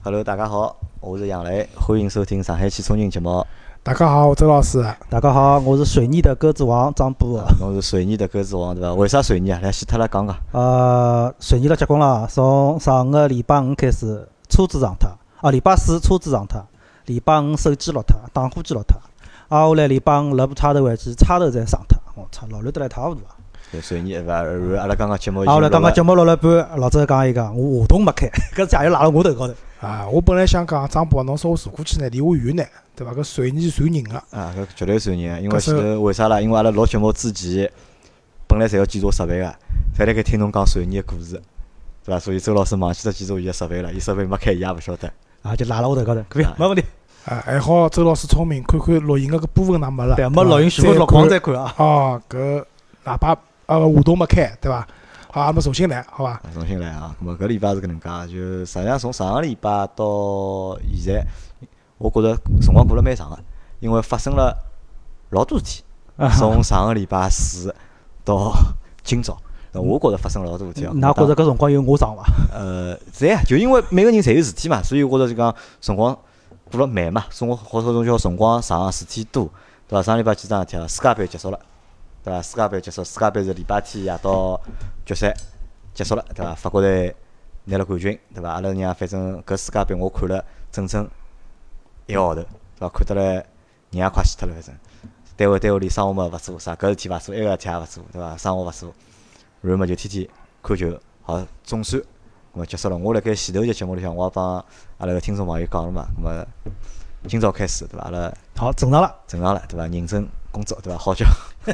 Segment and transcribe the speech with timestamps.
[0.00, 3.44] Hello，大家好，我是杨雷，欢迎收听上海汽车人节目。
[3.82, 4.80] 大家好，我周老师。
[5.10, 7.42] 大家好，我是水泥的鸽子王张波。
[7.58, 8.94] 侬是水泥的鸽子王对伐？
[8.94, 9.58] 为啥水泥啊？
[9.60, 10.36] 来，先脱来讲讲。
[10.52, 16.64] 呃，水泥了结棍了，从上个礼拜五开始车子撞脱，啊，礼拜四车子撞脱，
[17.06, 18.96] 礼拜五手机落脱，打火机落脱，
[19.48, 23.34] 啊，后来礼拜五热插头回去，插头侪撞脱，我操，老乱得来一塌糊涂啊！
[23.70, 24.42] 对，水泥对伐？
[24.42, 25.40] 然阿拉刚刚节目。
[25.42, 29.54] 阿拉刚刚节目录了半，老周讲伊讲，我话筒没开，搿假又拉辣我头高头。
[29.80, 32.64] 啊，我本来想讲张博，侬说我坐过去呢，离我远呢，
[32.96, 33.12] 对伐？
[33.12, 34.16] 搿随你随人个。
[34.30, 36.40] 啊，搿绝对随人，因为前头为啥啦？
[36.40, 37.70] 因为阿拉录节目之前，
[38.46, 39.44] 本来侪要检查设备个，
[39.96, 41.40] 侪辣盖听侬讲随你个故事，
[42.04, 42.18] 对伐？
[42.18, 45.12] 所以周老师忘记脱检查伊个设备了，伊设备没开，伊也勿晓得。
[45.42, 46.82] 啊，就赖辣我头高头，可以，没问题。
[47.26, 50.16] 啊，还好周老师聪明，看看录音个搿部分哪没了。
[50.16, 51.74] 对，没录音全部录光再看啊。
[51.76, 52.64] 哦，搿
[53.04, 53.38] 喇叭
[53.68, 54.88] 啊，话筒没开，对伐？
[55.30, 56.40] 好，阿么重新来，好伐？
[56.54, 57.14] 重新来啊！
[57.20, 61.22] 么搿礼拜是搿能介，就实际上从上个礼拜到现在，
[61.98, 63.38] 我觉着辰光过了蛮长个，
[63.80, 64.56] 因为发生了
[65.30, 65.84] 老多事体。
[66.38, 67.72] 从上个礼拜四
[68.24, 68.54] 到
[69.04, 69.36] 今朝，
[69.74, 70.86] 我觉着发生了老多事体。
[70.86, 72.24] 㑚觉着搿辰光有我长伐？
[72.50, 76.16] 呃，是呀，就因为每个人侪有事体嘛，所以我觉着就讲辰光
[76.70, 79.44] 过了慢嘛，生活或者种叫辰光长，事体多，
[79.86, 80.02] 对伐？
[80.02, 81.60] 上礼拜几桩事体啊，世界杯结束了。
[82.28, 82.42] 对伐？
[82.42, 84.60] 世界杯结束，世界杯是礼拜天夜到
[85.06, 85.34] 决赛
[85.94, 86.54] 结束了，对伐？
[86.54, 87.14] 法国队
[87.64, 88.50] 拿了冠军，对伐？
[88.50, 91.08] 阿拉娘反正搿世界杯我看了整整
[92.06, 92.48] 一个号头，对
[92.80, 92.88] 伐？
[92.90, 93.46] 看得来人
[93.92, 94.74] 也快死脱了，反正
[95.36, 98.36] 单位单位里生活嘛勿做，啥搿事体勿做，埃个事体也勿做，对伐？
[98.36, 98.92] 生活勿做，
[99.62, 100.28] 然后嘛就天天
[100.62, 102.02] 看球，好总算，
[102.52, 102.96] 咾么结束了。
[102.98, 104.62] 我辣盖前头节节目里向，我也帮
[104.98, 106.46] 阿拉个听众朋友讲了嘛，咾么
[107.26, 108.04] 今朝开始，对伐？
[108.04, 109.86] 阿拉好正常了，正常了，对伐？
[109.86, 110.98] 认真工作，对伐？
[110.98, 111.26] 好叫。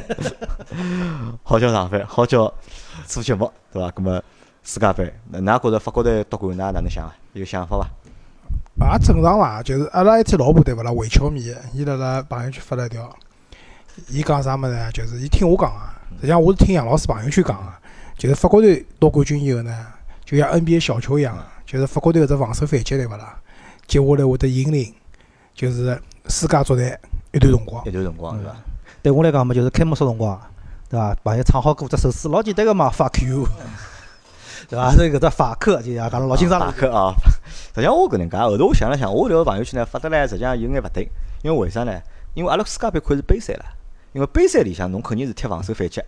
[1.43, 2.53] 好叫上班，好叫
[3.05, 3.89] 做节目，对伐？
[3.91, 4.23] 搿么
[4.63, 7.15] 世界杯，㑚觉着法国队夺冠，㑚哪能想啊？
[7.33, 7.87] 有想法伐？
[8.93, 9.61] 也正常伐？
[9.63, 10.91] 就是阿拉一天老婆对勿啦？
[10.91, 13.09] 韦巧米，伊辣辣朋友圈发了一条，
[14.09, 14.91] 伊讲啥物事呢？
[14.91, 17.79] 就是伊听我讲啊，实际上我是听杨老师朋友圈讲啊，
[18.17, 19.85] 就是法国队夺冠军以后呢，
[20.25, 23.37] 就像 NBA 小球一样，就是法国队搿只防守反击对勿啦？
[23.87, 24.93] 接下来会得引领，
[25.53, 26.99] 就是世界足坛
[27.31, 28.55] 一段辰光，一段辰光，是伐？
[29.05, 30.35] 对我来讲嘛，就是开幕式辰光，
[30.89, 31.15] 对伐？
[31.23, 33.47] 朋友唱好歌，只手势老简单个嘛，fuck you，
[34.67, 34.91] 对伐？
[34.95, 37.13] 所以搿只法克，就讲讲老清爽法克啊。
[37.75, 41.07] 实际上我搿能介，后头我想了想，我迭个朋友圈呢发得来，实际上有眼勿对。
[41.43, 42.01] 因为为啥呢？
[42.33, 43.65] 因为阿拉世界杯看是杯赛了，
[44.13, 46.01] 因为杯赛里向侬肯定是踢防守反击，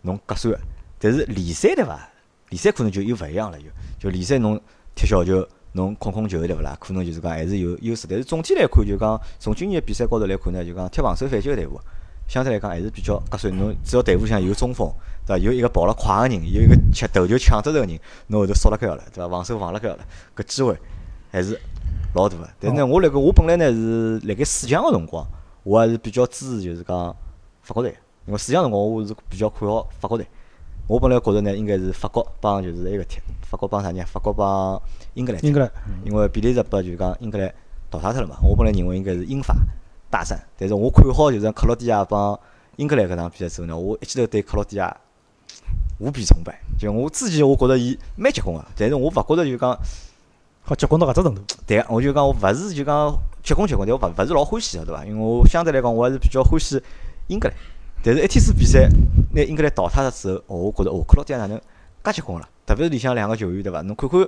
[0.00, 0.58] 侬格算个。
[0.98, 2.08] 但是联赛对伐？
[2.48, 3.64] 联赛可能就又勿一样了，就
[3.98, 4.58] 就联赛侬
[4.94, 6.74] 踢小球，侬控控球对勿啦？
[6.80, 8.06] 可能就是讲还是有优势。
[8.08, 11.78] 但是总体来看，就讲从今年比赛高头来看呢，就讲踢防守反击个队伍。
[12.30, 14.88] 相对来讲还是比较合算，侬只要队伍里向有中锋，
[15.26, 15.38] 对伐？
[15.38, 17.98] 有一个跑了快个人，有一个抢头球抢得着个人，
[18.28, 19.28] 侬后头缩辣盖了，对伐？
[19.28, 19.98] 防守防辣盖了，
[20.36, 20.78] 搿机会
[21.32, 21.60] 还是
[22.14, 22.48] 老大个。
[22.60, 25.26] 但是呢，我辣盖我本来呢是辣盖四强个辰光，
[25.64, 26.96] 我还是比较支持就是讲
[27.62, 27.90] 法国队，
[28.26, 30.24] 因为四强辰光我是比较看好法国队。
[30.86, 34.06] 我本来觉着呢应该是法国帮就是埃个踢，法国帮啥人？
[34.06, 34.80] 法国帮
[35.14, 35.44] 英格兰。
[35.44, 35.68] 英格兰。
[36.04, 37.52] 因为比利时把就讲英格兰
[37.90, 39.56] 淘汰脱了嘛，我本来认为应该是英法。
[40.10, 42.38] 大战，但是我看好就是克罗地亚帮
[42.76, 44.94] 英格兰搿场比赛之后呢，我一记头对克罗地亚
[45.98, 46.60] 无比崇拜。
[46.78, 49.78] 就我之前我觉着伊蛮结棍个，但是我勿觉着就讲
[50.62, 51.42] 好结棍到搿只程度。
[51.66, 55.04] 对，我就讲我勿是就讲结棍结棍，但我勿勿是老欢喜个，对伐？
[55.04, 56.82] 因为我相对来讲我还是比较欢喜
[57.28, 57.56] 英格兰。
[58.02, 58.88] 但是一天子比赛
[59.34, 61.60] 拿英格兰淘汰了之后，哦，我觉着哦，克罗地亚哪能
[62.02, 62.48] 介结棍了？
[62.66, 63.82] 特别是里向两个球员，对伐？
[63.82, 64.26] 侬看看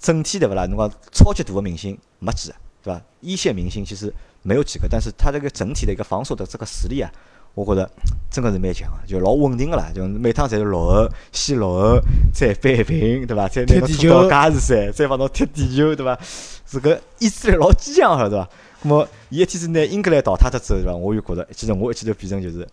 [0.00, 0.64] 整体对勿啦？
[0.66, 3.02] 侬讲超级大个明星没几个，对伐？
[3.20, 4.12] 一线明星其实。
[4.42, 7.10] 没有几个，但是他这个整体的一个防守的这个实力啊，
[7.54, 7.90] 我觉得
[8.30, 12.00] 真的是蛮强啊，就老稳定个啦，就每趟侪是落后，先落后，
[12.32, 13.48] 再扳平，对伐？
[13.48, 16.18] 再拿侬拖到加时赛，再帮侬踢地球，对伐？
[16.66, 18.48] 这个意志力老坚强个，对伐？
[18.82, 20.94] 那么伊一天是拿英格兰淘汰脱之后，对伐？
[20.94, 22.66] 我又觉着，其实我一记头变成就是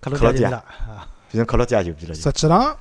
[0.00, 0.50] 克罗地亚，
[1.30, 2.14] 变成克罗地亚就变了。
[2.14, 2.76] 实际上，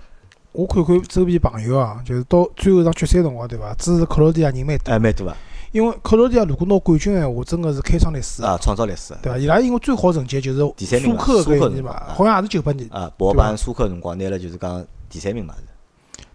[0.54, 3.74] 我看看周边朋友啊，就是到最后场决赛辰光，对伐？
[3.76, 5.36] 支持克罗地亚人蛮多，哎，蛮多啊。
[5.72, 9.38] 因为克罗地亚如果拿冠军闲话，真个是开创历史啊，创造历史，对伐？
[9.38, 15.64] 伊拉因为最好成绩就是苏克搿一年嘛，好像也是九八年啊，博班苏克辰光拿了就是讲第三名嘛是。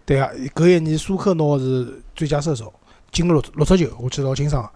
[0.05, 2.71] 对啊，搿一年苏克拿是最佳射手，
[3.11, 4.69] 进了六六十球，我记得老清爽。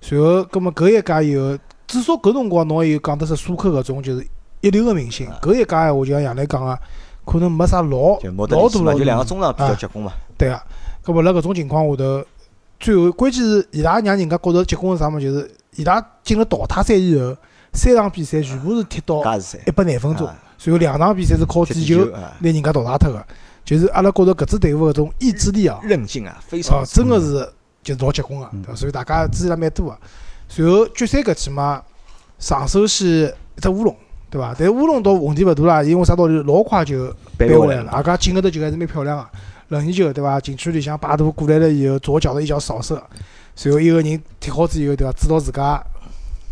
[0.00, 1.58] 随后，葛末搿一届以后，
[1.88, 4.24] 至少搿辰光侬有讲得出苏克搿种就是
[4.60, 5.28] 一流个明星。
[5.42, 6.78] 搿一届闲话就像杨澜讲个，
[7.24, 10.12] 可能没啥老老大了，就两个中场比较结棍嘛。
[10.38, 10.62] 对啊，
[11.02, 12.24] 葛末辣搿种情况下头。
[12.78, 15.20] 最后，关键是伊拉让人家觉着结棍是啥么？
[15.20, 17.36] 就是伊拉进了淘汰赛以后，
[17.72, 19.22] 三场比赛全部是踢到
[19.66, 20.28] 一百廿分钟，
[20.58, 23.26] 随后两场比赛是靠点球拿人家淘汰脱个。
[23.64, 27.52] 就是阿拉觉着搿支队伍搿种意志力啊，韧劲啊，非常，真个是
[27.82, 28.76] 就是老结棍个，嗯对伐？
[28.76, 29.98] 所以大家支持了蛮多个。
[30.48, 31.82] 随后决赛搿期嘛，
[32.38, 33.96] 上手是一只乌龙，
[34.30, 34.54] 对伐？
[34.56, 37.90] 但乌龙倒问题勿大啦，因为啥道理，老快就扳回来了，背回来了。
[37.90, 39.26] 大家进个头球还是蛮漂亮个。
[39.68, 40.40] 任意球对伐？
[40.40, 43.02] 禁区里向摆渡过来了以后，左脚的一脚扫射，
[43.54, 45.12] 随后一个人踢好之以后，对伐？
[45.12, 45.82] 指导自家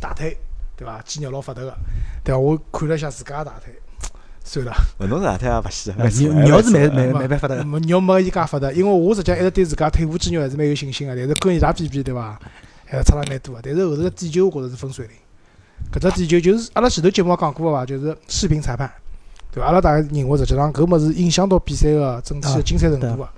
[0.00, 0.36] 大腿，
[0.76, 1.00] 对伐？
[1.04, 1.74] 肌肉老发达个，
[2.22, 2.38] 对伐？
[2.38, 3.72] 我看了一下自家大腿，
[4.42, 4.72] 算了。
[4.98, 6.08] 勿侬是哪天也勿死，呃
[6.42, 7.64] 肉肉是没没没没办法的。
[7.64, 12.38] 没肉没伊介发达，因为我实际上一直对自家腿部肌肉还是蛮有信心个，但是跟伊拉比比，对伐？
[12.86, 13.60] 还是差了蛮多个。
[13.62, 15.16] 但是后头个点球，我觉着是分水岭。
[15.92, 18.90] 搿只点球就是阿拉前头节目也讲过个伐，就是视频裁判，
[19.54, 19.66] 对伐？
[19.66, 23.28] 阿拉大家认为实际上搿物事影响到比赛个整体个精彩程度个。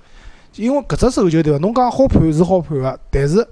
[0.55, 1.59] 因为搿只手球对伐？
[1.59, 3.47] 侬讲好判是好判个，但是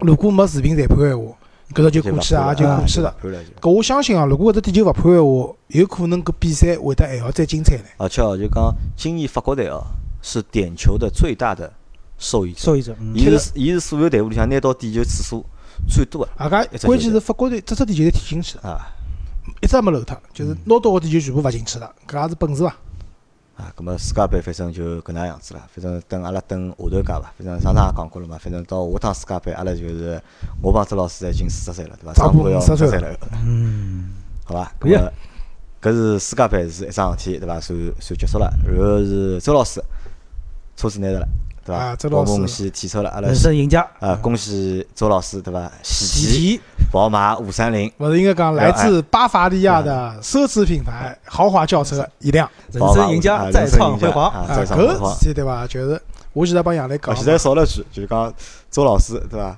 [0.00, 1.32] 如果没视频裁判个闲话，
[1.72, 3.14] 搿只就过去啊，也就过去了。
[3.60, 7.84] 搿我相信啊，如果搿只点球勿判个闲话，有可能搿比赛会得还要再精彩呢。
[7.98, 9.84] 而且哦，就讲今年法国队哦，
[10.20, 11.72] 是点球的最大的
[12.18, 12.58] 受益者。
[12.58, 15.44] 受益者，嗯伊是伊是所有队伍里向拿到点球次数
[15.88, 18.90] 最多个啊，搿关键是法国队只只点球侪踢进去了，啊
[19.60, 22.76] 一只也没漏脱，就是拿到个点就全部勿进去了，搿也是本事伐？
[23.56, 23.72] 啊！
[23.76, 30.20] 咁么世界杯反正就搿能样子了，反正等阿拉等下头届伐，反正上趟也讲过了嘛，反正到下趟世界杯阿拉就是
[30.60, 32.12] 我帮周老师侪已经四十岁了，对伐？
[32.12, 34.10] 差不多要50岁了五十岁了，嗯，
[34.44, 34.72] 好伐？
[34.80, 35.12] 可以咁么
[35.80, 37.60] 搿是世界杯是一桩事体，对伐？
[37.60, 39.80] 算算结束了，然后是周老师
[40.74, 41.28] 车子拿着了，
[41.64, 41.82] 对伐？
[41.82, 45.70] 啊周老师宝马喜提车了，阿拉人生赢家，啊，恭喜周老师，对伐？
[45.82, 46.60] 喜提
[46.92, 54.30] 宝马五三零，勿是应该讲来自巴伐利亚的奢侈品牌豪华轿车一辆人生赢家再创辉煌。
[54.30, 55.18] 啊，啊，再创辉煌搿。
[55.18, 55.66] 事体对伐？
[55.66, 56.00] 就是
[56.32, 58.32] 我现在帮杨磊啊，讲现在少了句，就是讲
[58.70, 59.56] 周老师对伐？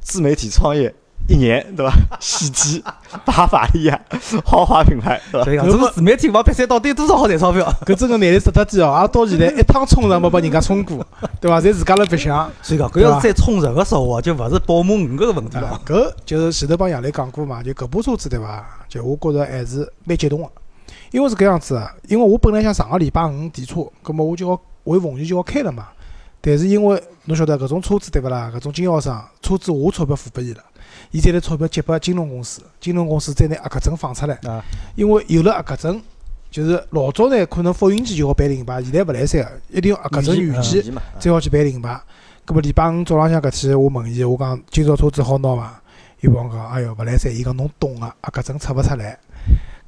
[0.00, 0.92] 自媒体创业
[1.28, 1.92] 一年对伐？
[2.18, 2.82] 喜提
[3.24, 4.00] 巴伐利亚
[4.44, 5.44] 豪华品牌对伐？
[5.44, 7.64] 所以讲，这个自媒体往比赛到底多少好赚钞票？
[7.86, 11.06] 搿真个难力值得低哦，阿拉到现在 一趟冲上没拨人家冲过，
[11.40, 11.60] 对伐？
[11.60, 12.50] 侪自家辣白相。
[12.62, 18.64] 所以讲，搿要是再冲人个时候啊，就勿是宝马五搿个问题啊了。，搿就是前头帮杨磊讲过嘛，就搿部车子对伐？
[18.88, 20.48] 就我觉着还是蛮激动个，
[21.12, 25.86] 因为是搿样子啊，因为我本来想上个礼拜五提车，葛末我就要回奉贤就要开了嘛。
[26.40, 28.50] 但是因为侬晓得搿种车子对勿啦？
[28.54, 30.64] 搿种经销商车子我钞票付拨伊了，
[31.10, 34.34] 伊再拿钞票结拨金融公司，金融公司再拿合格证放出来。
[34.44, 34.64] 啊，
[34.96, 36.00] 因为有了合格证，
[36.50, 42.00] 就是老早呢可能复印机就好办领牌，现在勿来三个，一定要合格证原件原件嘛，再好去办领牌。
[42.46, 45.82] 葛末礼拜五早浪向搿天，我问伊，我讲今朝车子好拿伐？
[46.22, 47.30] 伊帮我讲，哎哟，勿来三。
[47.34, 49.18] 伊讲侬懂个，合格证出勿出来。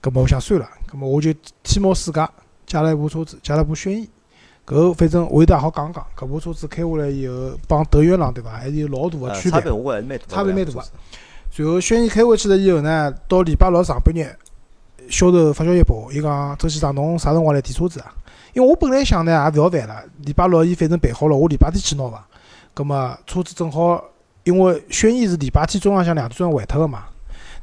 [0.01, 1.33] 葛末我想算了，葛末我就
[1.63, 2.29] 天猫世界
[2.67, 4.09] 借了一部车子，借了部轩逸。
[4.67, 9.73] 搿反正回头也好讲讲，搿部车子开下来以后，帮德悦朗对伐，还是有老大个区别呃差别。
[9.73, 10.85] 我蛮大的，差别蛮大的的。
[11.51, 14.25] 随后轩逸开回去了以后呢，到礼拜六上半日，
[15.09, 18.15] 销售发消息拨我，伊讲周先生侬啥辰光来提车子啊？
[18.55, 22.25] 因为我本来想呢也勿要烦了，礼拜六伊反正办好了，我礼拜天去拿伐。
[22.73, 24.03] 葛末车子正好，
[24.45, 27.05] 因为轩逸是礼拜天中浪向两点钟还脱个嘛。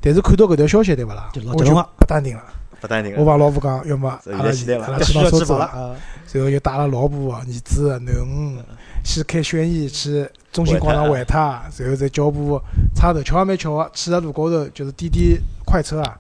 [0.02, 2.44] 但是看到搿条消息对勿啦我就不淡定了。
[2.80, 5.66] 不淡定我帮老婆讲，要么这阿拉现在阿拉去到车子了。
[5.66, 5.96] 啊，
[6.26, 8.64] 随后就带了老婆、儿子、囡恩
[9.04, 12.62] 先开轩逸去中心广场玩他，随后再叫部
[12.96, 16.18] 差头，巧也蛮巧个，去个路高头就是滴滴快车啊，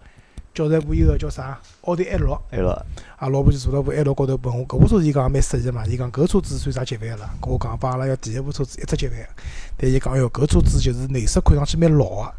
[0.54, 1.60] 叫了部伊个叫啥？
[1.82, 2.86] 奥迪 A 六，哎了，
[3.20, 7.30] 啊老婆就坐了部 A 六高头问我搿部车子伊讲也蛮适意嘛，伊讲搿车子算啥级别个啦？
[7.42, 9.28] 跟我讲帮阿拉要第一部车子一只级别，
[9.76, 12.34] 但伊讲哎哟搿车子就是内饰看上去蛮老个，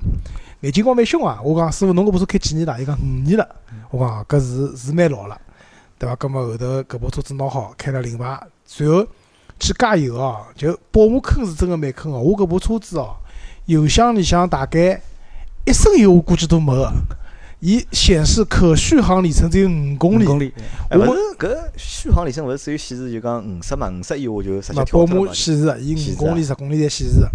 [0.62, 1.38] 眼睛光蛮凶啊！
[1.44, 2.78] 我讲师傅侬搿部车开几年啦？
[2.80, 3.46] 伊讲五年了。
[3.90, 5.38] 我讲搿是是蛮老了，
[5.98, 6.16] 对伐？
[6.16, 9.06] 葛末后头搿部车子拿好，开了领牌，随后
[9.58, 12.20] 去加油哦，就宝马坑是真个蛮坑哦。
[12.20, 13.16] 我搿部车子哦，
[13.66, 14.98] 油箱里向大概
[15.66, 16.90] 一升油我估计都没个，
[17.60, 20.24] 伊显示可续航里程只有五公里。
[20.24, 20.52] 公里，
[20.88, 25.06] 哎，我勿是搿续航里程勿是只有显示就讲五十嘛，五十以下就直接嘛，宝。
[25.06, 27.28] 马显示的，伊五公里、啊十公里侪显示的。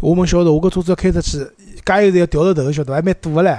[0.00, 1.46] 我们晓得，我搿车子要开出去，
[1.84, 2.96] 加油站要调着头，晓得伐？
[2.96, 3.58] 还蛮堵个唻。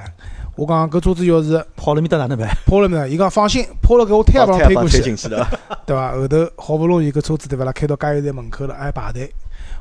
[0.57, 2.49] 我讲搿车子要是跑了面搭哪能办？
[2.65, 3.07] 抛了没？
[3.09, 5.01] 伊讲放心，抛了搿我推也帮把推推过去，
[5.85, 6.11] 对伐？
[6.11, 9.31] 后头好不容易搿车子对勿啦，开到加油站门口了，还排队。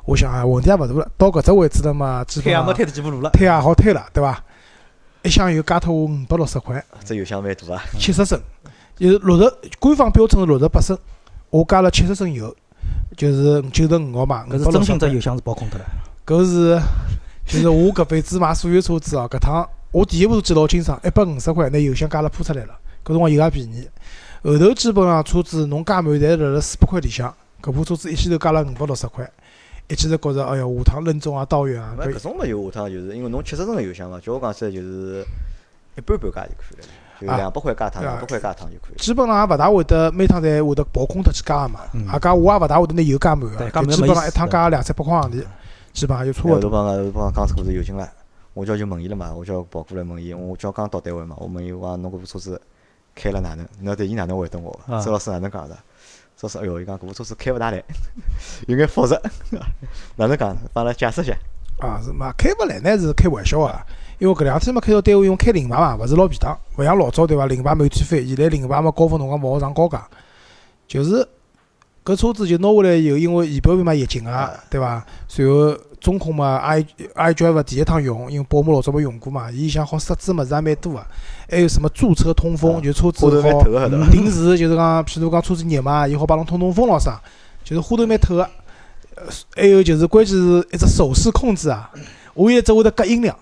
[0.04, 3.30] 我想啊，问题也勿大了，到搿只位置了嘛，基本也没开得几步路了。
[3.30, 4.44] 推也好推了，对伐？
[5.26, 7.82] 一箱油加脱我五百六十块，这油箱蛮大啊。
[7.98, 8.40] 七十升，
[8.96, 10.96] 就是六十，官方标准是六十八升，
[11.50, 12.54] 我加了七十升油，
[13.16, 15.84] 就是九十五号嘛，搿是真心只油箱是包空脱了。
[16.24, 16.80] 搿是
[17.44, 23.88] 就是我搿辈子买所有车子哦，搿趟我第一部记老清爽，一百五十块，拿油箱加了铺出来了，搿辰光油也便宜。
[24.42, 29.28] 后头基本上车子侬加满，侪是辣辣四百块里向，搿部车子一记头加了五百六十块，
[29.88, 35.24] 一记头觉着，哎哟，下趟任重啊道远啊，搿那搿种么有下趟就是因为侬七十升个油箱嘛，叫我讲起来就是
[35.96, 36.88] 一般般价就可以了。
[37.18, 38.96] 就啊两百块加趟，两百块加趟就可以。
[38.98, 45.42] 基本上也勿大会得每趟侪会得跑空脱去加个嘛嗯，啊加我也勿大会得拿油加满个，基本上一趟加两三百块洋钿，
[45.94, 46.54] 基本上就差勿多。
[46.56, 48.12] 后头帮个帮讲车故事又进来，
[48.52, 52.60] 我叫就问伊了嘛，我叫跑过来问伊，我叫刚到单位嘛，我问伊我讲侬搿部车子
[53.14, 53.66] 开了哪能？
[53.80, 54.78] 侬对伊哪能回答我？
[55.02, 55.78] 周老师哪能讲的？
[56.38, 57.82] 说是，哎哟，伊讲搿部车子开勿大来，
[58.68, 59.18] 有眼复杂，
[60.16, 60.56] 哪能讲？
[60.72, 61.34] 帮阿拉解释一下。
[61.78, 62.32] 啊，是嘛？
[62.36, 63.84] 开勿来呢是开玩笑啊，
[64.18, 67.46] 因为搿两天嘛开到单位，用开临牌嘛，勿是老便当，勿像老早对伐？
[67.46, 70.06] 临牌每天飞，现在临牌嘛高峰辰光勿好上高架，
[70.86, 71.26] 就是
[72.06, 75.04] 搿车子就拿下来以后，因为仪表盘嘛液晶啊，对伐？
[75.26, 81.04] 随后中控嘛，i i drive 第一趟用，因为宝马老早没用过嘛，伊想好设置物事也蛮多个，
[81.50, 87.20] 还有什么驻车通风，啊就车子好透个后头，定时就是讲，譬如讲车子热嘛，伊好帮侬通通风咾啥，
[87.64, 88.48] 就是花头蛮透个。
[89.16, 89.24] 呃，
[89.56, 91.90] 还有就是关键是一只手势控制啊，
[92.34, 93.36] 我现在只会得隔音量，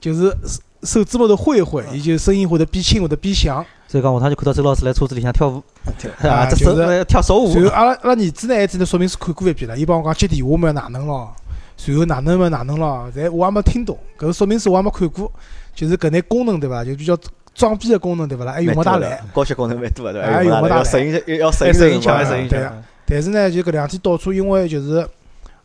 [0.00, 0.34] 就是
[0.82, 3.64] 手手指高头挥一挥，伊就声音会得变轻，会得变响。
[3.86, 5.62] 所以讲下趟就看到周老师来车子里向跳舞，
[6.22, 11.34] 啊啊，这是呃跳手舞随，后阿拉阿拉儿子呢，还真的说明书看过一遍了，伊帮我讲接电话嘛哪能咯，
[11.76, 15.30] 随后哪能嘛哪能咯，侪我也没听懂，搿个说明书我也没看过，
[15.74, 16.84] 就是搿眼功能对伐？
[16.84, 17.18] 就比较
[17.52, 18.52] 装逼的功能对伐啦？
[18.52, 19.20] 还用勿大来。
[19.34, 20.28] 高级功能蛮多的对伐？
[20.28, 22.82] 哎还用勿大来，要用勿大来适应要适应还声音强，声音强。
[23.04, 25.06] 但是呢，就搿两天到处，因为就是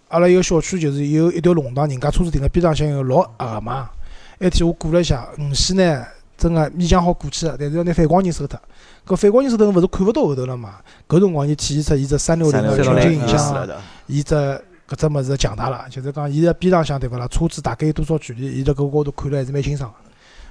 [0.07, 3.89] 阿拉一个小区就是有一条弄堂，人家车子停辣边浪向有老黑个嘛。
[4.39, 6.05] 埃天我过了一下，五系呢
[6.37, 8.59] 真个勉强好过去个，但是要拿反光镜收脱。
[9.07, 10.75] 搿反光镜收脱，勿是看勿到后头了嘛？
[11.07, 13.67] 搿辰光就体现出伊只三六零个全景影像。
[14.07, 15.85] 伊只搿只物事强大了。
[15.89, 17.27] 就是讲，伊在边浪向对勿啦？
[17.27, 19.97] 车子大概有多少距离，伊辣搿高头看了还是蛮清爽个。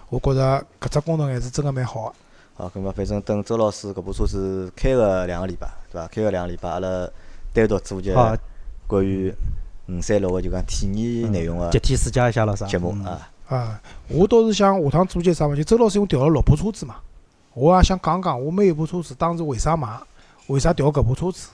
[0.08, 2.14] 我觉着搿只功能还是真个蛮好个。
[2.56, 6.06] 好，咁么反正等周老师搿部车子开个两个礼拜，对伐？
[6.08, 7.08] 开个两个礼拜，阿拉
[7.52, 8.34] 单独做节好，
[8.86, 9.34] 关于
[9.88, 12.64] 五三六个就讲体验内容个集体试驾一下了啥？
[12.66, 13.28] 嗯节目啊。
[13.48, 15.54] 啊，我倒是想下趟做些啥嘛？
[15.54, 16.96] 就周老师因为调了六部车子嘛，
[17.52, 19.88] 我也想讲讲我每一部车子当时为啥买，
[20.46, 21.48] 为啥调搿部车子，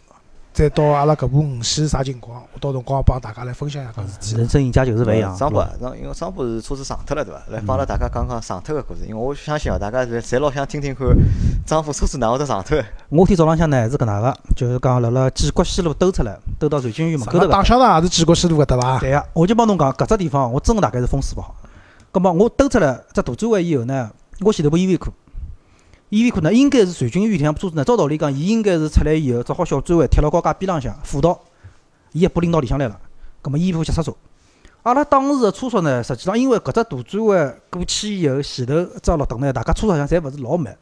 [0.53, 4.37] 再到阿拉搿部五系啥情况，我到辰光帮大家来分享一下搿事体。
[4.37, 5.37] 人生赢家就是勿一样。
[5.37, 5.67] 张博
[6.01, 7.43] 因为张博是车子上脱了对伐？
[7.49, 11.07] 来帮阿拉大家讲讲上脱个故事，因为我相信哦，大家侪侪老想听听看
[11.67, 12.81] 张博车子哪会得上脱。
[13.09, 17.57] 我天早浪向呢是搿能个，就是讲辣辣建国西路兜出来，兜到瑞金园门口头搿搭。
[17.59, 18.99] 打香肠也是建国西路搿搭伐？
[19.01, 21.55] 对呀，我就帮侬讲，搿只地方我真个大概是风水勿好。
[22.13, 25.13] 葛末我兜出来只大转弯以后呢，我前头部 EV 库
[26.11, 31.41] ，EV 库呢应该是瑞金园里向部车子呢，照道理讲，伊应该是出来以后只好小转弯贴辣高架边浪向辅道，
[32.13, 33.01] 伊一把拎到里向来了。
[33.41, 34.13] 葛末 EV 库急刹车。
[34.83, 40.77] 阿拉当时个车速呢，实际上因为搿只大转弯过去以后，前头只绿灯呢，大家车速好像侪勿是老慢。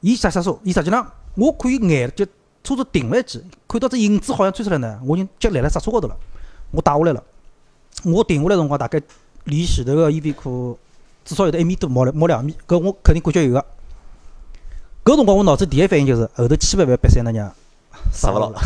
[0.00, 2.26] 伊急刹车，伊实际上我可以眼就
[2.62, 6.16] 车子停了一记，看到只影子好像追出来呢，我已经脚立辣刹车高头了，
[6.72, 7.22] 我打下来了。
[8.04, 9.00] 我停下来辰光，大概
[9.46, 10.78] 离前头个 EV 库
[11.24, 13.64] 至少有得一米多，毛毛两米，搿我肯定感觉有个。
[15.04, 17.50] 搿辰光我脑子第一反应就是后头千万勿要别三那娘
[18.12, 18.60] 刹勿牢了，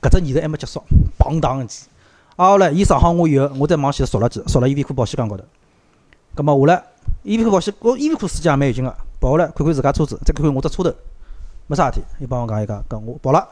[0.00, 0.82] 搿只念头还没结束，
[1.18, 1.86] 砰当一记。
[2.36, 5.44] 啊，后来伊上好我以后，我再往前头缩了记，缩了 EV 库保险杠高头。
[6.34, 6.84] 葛末下来
[7.24, 10.94] EV 库保险，我 EV 库司机也蛮有劲个，跑下来看看自家车子，再看看我只车头，
[11.66, 12.04] 没啥事体。
[12.20, 13.48] 伊帮我讲，一讲搿我跑了。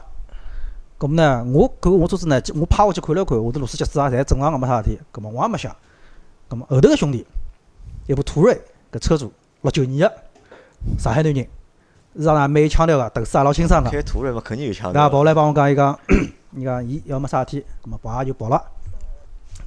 [0.98, 4.98] 咁么呢，我搿我车子呢，我趴下去看了看，我的螺丝脚子啊，侪正常个，没啥事体。
[5.12, 5.74] 咁么我也没想。
[6.48, 7.26] 咁么后头个兄弟，
[8.06, 8.60] 一部途锐，
[8.92, 10.14] 搿车主六九年个
[10.98, 11.46] 上海男人，
[12.16, 13.90] 是上也蛮有腔调个，头丝也老清爽个。
[13.90, 15.10] 开途锐嘛，肯定有腔调。
[15.10, 15.98] 跑来帮我讲，伊讲，
[16.56, 18.62] 伊讲伊要么啥事体，咁么跑也就跑了。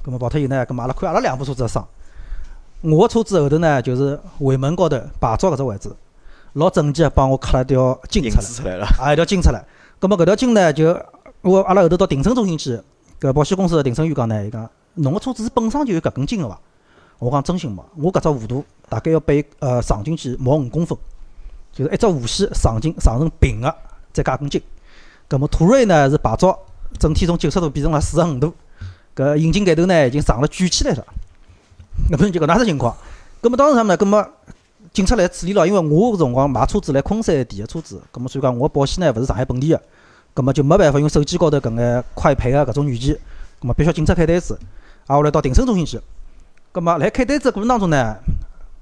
[0.02, 1.86] 咁么跑脱以后呢，咁么阿拉看阿拉两部车子个伤。
[2.80, 5.94] 我个车子后头呢，就是尾门高头牌照搿只位置，
[6.54, 8.42] 老整齐个帮我刻了条金出来。
[8.42, 9.62] 子出来了，啊，一条金出来。
[9.98, 10.98] 葛么搿条金呢，就
[11.42, 12.80] 我阿拉后头到停车中心去，
[13.20, 16.58] 搿保险公司个停车员讲呢，伊讲侬个车子是本身就有搿根筋个伐？
[17.20, 20.98] 我讲真心没，我搿只弧度大概要被呃上进去毛五公分，
[21.70, 23.72] 就是一只弧线上进上成平个，
[24.12, 24.60] 再加根筋。
[25.28, 26.58] 葛末途锐呢是牌照
[26.98, 28.54] 整体从九十度变成了四十五度，
[29.14, 31.04] 搿引擎盖头呢已经上了卷起来了。
[32.10, 32.96] 搿么就搿能介只情况。
[33.42, 33.96] 葛末当时啥物事？
[33.98, 34.26] 葛末
[34.92, 39.80] 警察来处理了，因为我搿辰光买车子来昆山提个车子，葛末所以讲我保险呢勿是上海本地个，
[40.32, 43.14] 葛末就没办法用手机高头搿眼快赔个搿种软件，
[43.60, 44.58] 葛末必须要警察开单子，
[45.06, 46.00] 啊后来到庭审中心去，
[46.72, 48.16] 葛末辣开单子个过程当中呢，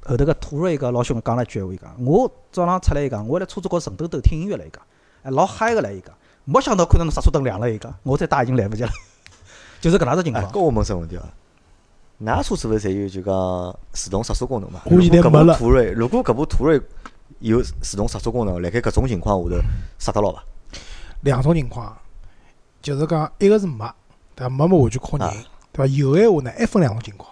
[0.04, 4.82] 后头个途锐个老兄讲了一句闲话，伊讲我早浪出来伊讲，我辣车子高头顺兜兜听音乐了，伊讲，
[5.22, 6.14] 哎老嗨个了，伊讲，
[6.44, 8.90] 没想到看到侬刹车灯亮了，伊讲，我再打已经来勿及了，
[9.80, 10.52] 就是搿能介只情哎，况。
[10.52, 11.24] 搿我问只问题啊，
[12.22, 14.82] 㑚车子勿是侪有就讲自动刹车功能嘛？
[14.84, 16.78] 我现在没了部途锐，如果搿部途锐
[17.38, 19.62] 有自动刹车功能，辣盖搿种情况下头
[19.98, 20.42] 刹得牢伐？
[21.22, 21.96] 两种情况，
[22.82, 23.90] 就是讲一个是没，
[24.34, 24.50] 对伐？
[24.50, 25.34] 没么完全靠人啊，
[25.72, 25.94] 对伐？
[25.94, 27.30] 有个闲话呢，还分两种情况，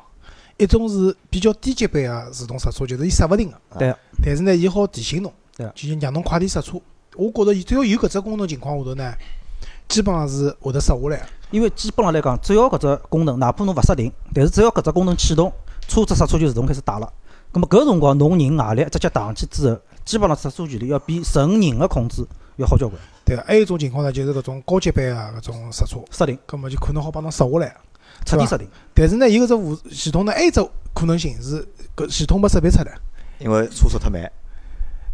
[0.59, 3.61] 一种是比较低级别个自动刹车，就是伊刹勿停个。
[3.79, 3.95] 对。
[4.25, 6.81] 但是呢，伊好提醒侬，对就让侬快点刹车。
[7.15, 9.15] 我觉着伊只要有搿只功能情况下头呢，
[9.89, 11.27] 基本上是会得刹下来个。
[11.51, 15.53] 因为基本上来讲，只要搿只功能，哪怕侬勿刹停，但是只要搿只功能启动，
[15.87, 17.13] 车子刹车就自动开始打了。
[17.53, 23.01] 葛末搿辰光侬人外力直接打上去之后，基本上刹车距离要比纯人个控制要好交关。
[23.25, 27.77] 对个，还有一种情况呢，就是搿种高级版个搿种刹车，刹停，葛末就可能好帮侬刹下来。
[28.27, 28.69] 彻底设定。
[28.93, 30.61] 但是呢，伊搿只无系统呢，还有一只
[30.93, 31.67] 可能性是
[31.97, 32.99] 搿系统没识别出来，
[33.39, 34.31] 因为车速太慢。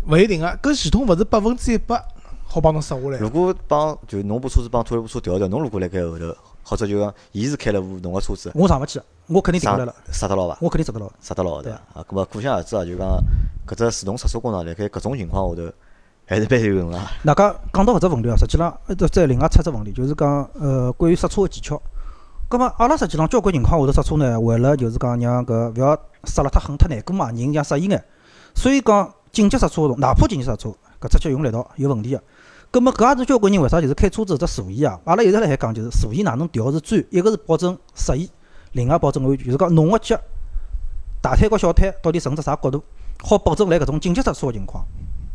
[0.08, 0.46] 勿一定个。
[0.62, 2.04] 搿系统勿是百分之一百
[2.44, 3.18] 好帮侬刹下来。
[3.18, 10.58] 如果帮就侬部车子帮拖拉部车调一调，侬如果辣盖后头，或者就讲伊是开了部侬个车子，我上勿去，我肯定停刹下来了，刹得牢伐？
[10.60, 11.10] 我肯定刹得牢。
[11.20, 12.00] 刹得牢对对伐？
[12.00, 13.08] 啊，搿么可想而知啊，就讲
[13.66, 15.72] 搿只自动刹车功能辣盖搿种情况下头
[16.26, 16.98] 还是蛮有用 个。
[17.24, 21.80] 大家讲到搿只问题啊，实际上呃再另外出只问题，就是讲呃关于刹车个技巧。
[22.52, 28.04] 葛末阿拉实际上交关情况下头刹车呢，为了就是讲让搿勿要刹了太狠太难过嘛，人像适意眼，
[28.54, 30.68] 所以讲紧急刹车个哪怕紧急刹车，
[31.00, 32.22] 搿只脚用力道有问题个。
[32.70, 38.28] 葛末搿也是交关人为啥就是开车子只座椅啊，阿拉一直辣海讲就是座椅哪能调是最，一个是保证适意，
[38.72, 40.20] 另外保证安全，就是讲侬个脚
[41.22, 42.84] 大腿和小腿到底顺只啥角度，
[43.22, 44.84] 好保证来搿种紧急刹车个情况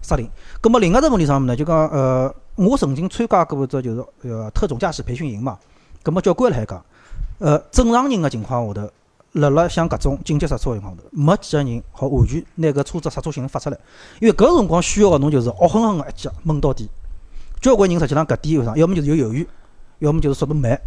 [0.03, 0.29] 刹停。
[0.61, 5.57] 葛末另外只问题上面呢，就讲呃，我曾经参加过一只就是呃特种驾驶培训营嘛。
[6.03, 6.85] 葛末教官辣海讲，
[7.39, 8.89] 呃，正常人个情况下头，
[9.33, 13.77] 辣辣像搿种紧急刹车个情况下头，没几个人好完全拿搿车子刹车性能发出来，
[14.19, 16.89] 因为搿辰光需要个侬就是恶狠狠个一脚闷到底。
[17.61, 18.75] 交关人实际上搿点有啥？
[18.75, 19.47] 要么就是有犹豫，
[19.99, 20.79] 要么就是速度慢，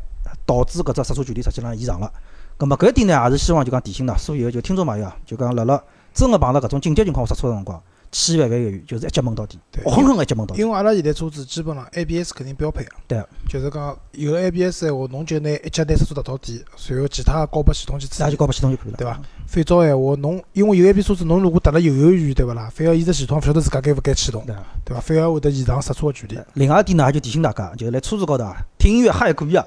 [0.45, 2.13] 导致搿只刹车距离实际上延长了。
[2.57, 7.81] 葛末搿一点呢，也是希望就讲提醒㑚所有就听众朋友啊，就讲辣辣真个碰到搿种紧急情况下刹车个辰光，
[8.13, 10.61] 千万勿要犹豫，就是一脚闷到底，对狠狠个一脚闷到底。
[10.61, 12.91] 因为阿拉现在车子基本上 ABS 肯定标配个。
[13.07, 13.23] 对。
[13.49, 18.37] 就是讲有了 ABS 闲话，侬就拿一脚拿刹车踏到底，随后其他高拨系统去处理那就。
[18.37, 19.21] 搞拨系统就可以了，对伐？
[19.47, 22.71] 反照闲话，侬因为有 ABS 车子，侬如果踏了犹犹豫豫，对勿啦？
[22.75, 25.01] 反而伊只系统勿晓得自家该勿该启动，对伐？
[25.01, 26.39] 反而会得延长刹车个距离。
[26.55, 29.65] 另外一点呢，也就提醒大家，就是辣车子高头啊，听音乐嗨也可以啊，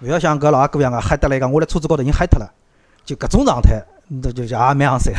[0.00, 2.50] 勿要像搿老阿哥一样啊，嗨得来讲，我辣车子高头已经嗨脱了，
[3.04, 5.12] 就搿种状态，那就就也蛮昂三。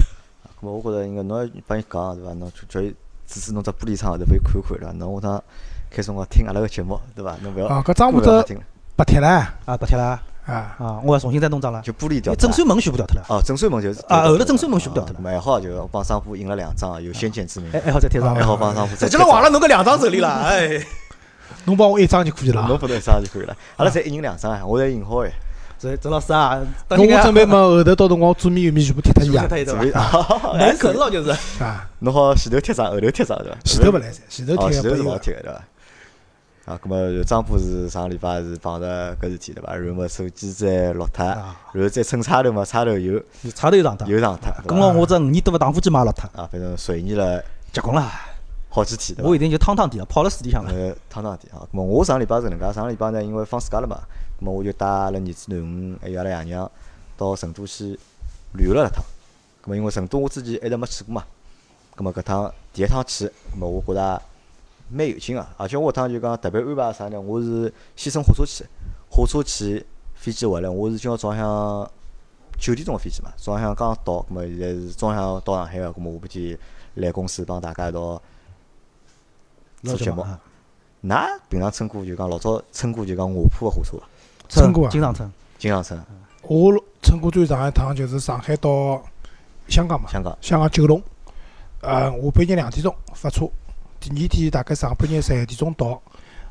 [0.64, 2.34] 咁么我觉着应该侬要帮伊讲对伐？
[2.36, 2.96] 侬叫伊
[3.28, 4.92] 指指侬只玻璃窗后头拨伊看看对伐？
[4.94, 5.44] 侬下趟
[5.92, 7.36] 开辰光听阿拉个节目对伐？
[7.42, 8.64] 侬勿要啊，搿张部头过来瞎听了，
[8.96, 9.28] 白贴了，
[9.66, 11.82] 啊，白贴了，啊，啊，我要重新再弄张了。
[11.82, 18.36] 就玻璃掉正算门全部掉脱了，哦，正水门就是啊后头正水门全部掉脱了咁还好就帮商铺印了两张，有先见之明还，好再贴上啊。
[18.36, 20.82] 还好帮商铺再实际上忘了侬搿两张手里了，哎，
[21.66, 22.68] 侬帮我一张就可以了啊。
[22.70, 23.54] 侬拨侬一张就可以了。
[23.76, 25.32] 阿拉侪一人两张啊，我侪印好哎。
[25.84, 29.48] 郑郑老师啊，侬我准备嘛，后头到辰光左面右面全部贴脱伊啊
[30.58, 31.30] 门口了就是。
[31.62, 33.58] 啊，侬好前头贴啥，后头贴啥对伐？
[33.66, 34.82] 前头勿来噻，前头哦，贴。
[34.82, 35.62] 前头是勿好贴个对伐？
[36.66, 39.76] 啊，咁么张波是上个礼拜是碰着搿事体对伐？
[39.76, 42.98] 然后么手机再落脱，然啊，后再蹭插头嘛，插头又
[43.44, 47.44] 有插头又上脱，又上脱，对伐跟牢我这五年多个打火机嘛落脱，啊，反正随意了。
[47.74, 48.10] 结棍了。
[48.74, 49.36] 好几天对伐我？
[49.36, 50.72] 一定就汤汤底了，泡了水里向了。
[50.74, 51.62] 呃，汤汤点啊。
[51.72, 54.02] 咾么我上礼拜是搿能介，上礼拜呢因为放暑假了嘛，
[54.42, 56.70] 咾么我就带阿拉儿子囡恩还有阿拉爷娘
[57.16, 58.00] 到成都去
[58.54, 59.04] 旅游了一趟。
[59.64, 61.24] 咾么因为成都我之前一直没去过嘛，
[61.96, 64.20] 咾么搿趟第一趟去，咾么我觉着
[64.90, 67.22] 蛮有劲个，而且我搿趟就讲特别安排啥呢？
[67.22, 68.66] 我是先乘火车去，
[69.12, 71.88] 火车去，飞机回来，我是今朝早向
[72.60, 76.58] 九点钟个飞机嘛，早浪向刚到，咁么现在是早浪向到上海个，咁么下半天
[76.96, 78.20] 来公司帮大家一道
[79.84, 80.22] 做节目。
[80.22, 80.40] 啊
[81.06, 84.06] 㑚平常乘过就讲老早乘过就讲卧铺个火车伐？
[84.48, 85.30] 乘过啊经常乘。
[85.60, 86.02] 经常乘
[86.44, 89.02] 我乘过最长一趟就是上海到
[89.68, 91.02] 香港嘛，香港，香港九龙，
[91.82, 93.50] 呃，下半日两点钟发车，
[94.00, 96.02] 第二天大概上半日十一点钟到，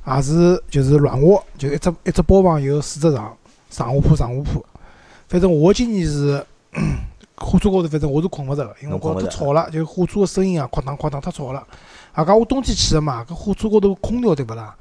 [0.06, 3.36] 也是就是软卧，就一只一只包房有四只床，
[3.68, 4.64] 上下铺上下铺。
[5.28, 6.44] 反正我今年是
[7.36, 11.66] 火车高头，反正我是困勿着个，因为我觉着太吵了，就火车个声音啊，哐当哐当太吵了。
[12.14, 14.76] 外加我冬天去个嘛，搿火车高头空调对勿啦，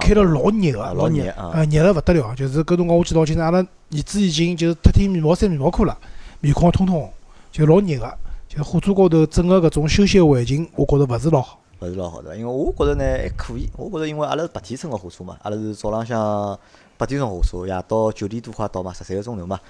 [0.00, 5.96] 开了老热啊个，老热啊呃，热了勿得了，就是搿辰光我记得老清楚，阿拉儿子已经就是脱天面膜塞面膜裤了，
[6.40, 7.12] 面孔通通红，
[7.50, 8.18] 就老热个。
[8.48, 11.60] 就火车高头整个搿种休息个环境，我觉着勿是老好。
[11.80, 16.58] 勿是老好的，因为我觉着呢还可以，我觉着因为阿拉是白天乘个火车嘛，阿拉是早浪向
[16.96, 19.60] 八点钟火车，夜到九点多快到嘛，十三个钟头嘛。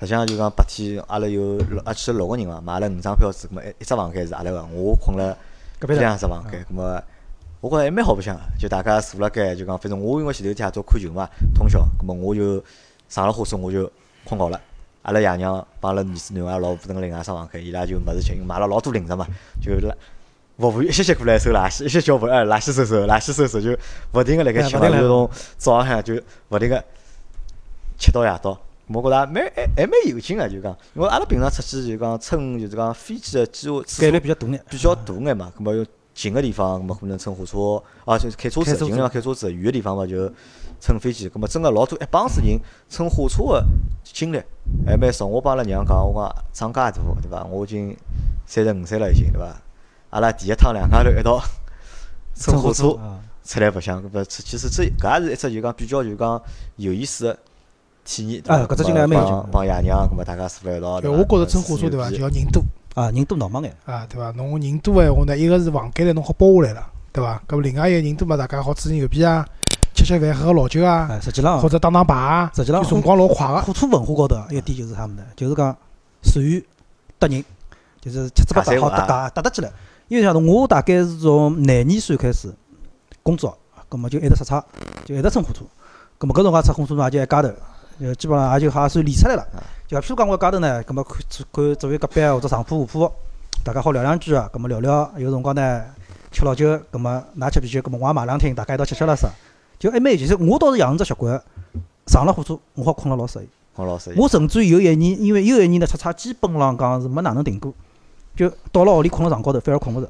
[0.00, 5.34] 实际上就讲白天阿拉有六阿去了六个人嘛，买了五张票子，咁么一一只房间是阿拉个，我困了
[5.80, 7.02] 隔壁两只房间，咁么
[7.62, 12.62] 我觉着还蛮好白相个，就大家坐辣盖就讲，反正我因为前头天夜早看球嘛，通宵，咁么我就
[13.08, 13.90] 上了火车我就
[14.24, 14.60] 困觉了。
[15.02, 19.26] 阿拉爷娘帮阿拉儿子囡儿老婆等另外一只房间，伊拉就没事吃，因为买了老多零食嘛，
[19.62, 19.96] 就辣
[20.58, 23.74] 服务员一歇歇过来收垃圾，一歇叫服务员哎垃圾收收，垃圾收收，就
[24.12, 26.14] 勿停个辣盖吃就从早浪向就
[26.50, 26.84] 勿停个
[27.98, 28.58] 吃到夜到，
[28.92, 34.64] 我觉着蛮还还蛮有劲个，就讲，因为阿拉平常出去就讲乘就是讲飞机个机会概率比较大眼。
[34.68, 40.30] 比较大眼嘛，葛末有近个地方，葛末可能乘火车，啊，就是开车子，开车子近个地方开车子，远个地方嘛就
[40.80, 41.28] 乘飞机。
[41.28, 43.64] 葛末真个老多一帮子人乘火车个
[44.02, 44.42] 经历
[44.84, 45.24] 还蛮少。
[45.24, 46.90] 我帮阿拉娘讲，我讲长介大，
[47.22, 47.44] 对伐？
[47.44, 47.96] 我已经
[48.44, 49.54] 三十五岁了，已经对伐？
[50.10, 51.40] 阿拉第一趟两家头一道
[52.34, 56.42] 乘火车啊，出来白相，搿么其实这搿也是一只就讲比较就讲
[56.74, 57.38] 有意思个
[58.04, 58.42] 体验。
[58.42, 61.00] 对搿只经历还蛮有劲帮帮爷娘，葛末大家坐辣一道。
[61.00, 62.62] 对，对伐我觉着乘火车对伐，就要人多
[62.94, 63.74] 啊，人多闹忙眼。
[63.84, 64.30] 啊，对伐？
[64.32, 67.42] 侬人多个闲话呢，一个是房间里侬好包下来了，对伐？
[67.48, 69.46] 搿么另外一个人多嘛，大家好吹吹牛逼啊，
[69.94, 73.62] 吃吃饭，喝喝老酒啊，哎，实际上或者打打牌啊，实际上就辰光老快个。
[73.62, 75.76] 火车文化高头啊一点就是啥物事，就是讲
[76.22, 76.64] 善于
[77.18, 77.44] 搭人，
[78.00, 79.70] 就是七七八八好搭搭搭搭起来。
[80.08, 82.52] 因为像我大概是从廿二岁开始
[83.22, 83.56] 工作，
[83.88, 84.64] 葛末就一直出差，
[85.04, 85.60] 就一直乘火车。
[86.18, 87.48] 葛末搿辰光乘火车呢也就一家头，
[88.00, 89.46] 就基本上也就好算练出来了。
[89.86, 91.16] 就譬如讲我一家头呢，葛末看
[91.52, 93.12] 看周围隔壁或者上铺下铺，
[93.62, 95.84] 大家好聊两句啊，葛末聊聊，有辰光呢
[96.32, 99.28] 吃老酒，葛末㑚吃啤酒，葛末我也买两听，大家一道吃吃了啥，
[99.78, 101.40] 就还蛮有实我倒是养成只习惯，
[102.06, 103.48] 上了火车我好困了老适意。
[104.16, 107.72] 我甚至于有一年，因为有一年呢出差基本上讲是没哪能停过，
[108.34, 110.08] 就到了屋里困了床高头，反而困勿着，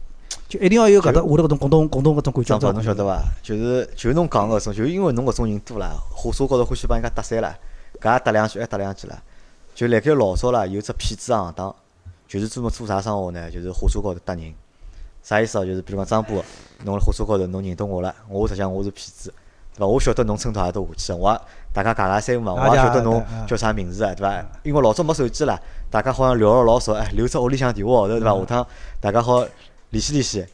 [0.49, 2.59] 就一定要有搿搭下头搿种共同共同搿种感觉。
[2.59, 3.21] 张宝，侬晓得伐？
[3.43, 7.57] 就是就侬讲个搿种，就因为侬搿种人多啦，火车高头欢喜帮人家搭讪啦，
[7.99, 9.23] 搿也搭两句，还搭两句啦。
[9.75, 11.75] 就辣盖老早啦，有只骗子行当，
[12.29, 13.51] 就是专门做啥生活呢？
[13.51, 14.53] 就是火车高头搭人。
[15.23, 15.65] 啥意思哦？
[15.65, 16.45] 就是比如讲张波，
[16.85, 19.33] 侬辣火车高头侬认得我了，我实际上我是骗子，
[19.77, 19.87] 对伐？
[19.87, 21.41] 我晓得侬乘到何搭下去，我也
[21.73, 24.45] 大家讲讲三五嘛，我也晓得侬叫啥名字啊，对伐？
[24.63, 28.39] 因为老早没手机啦，大家好像聊了老少，哎，留只屋里向电话号头，对伐？
[28.39, 28.67] 下趟
[28.99, 29.45] 大家好
[29.91, 30.45] 联系联系。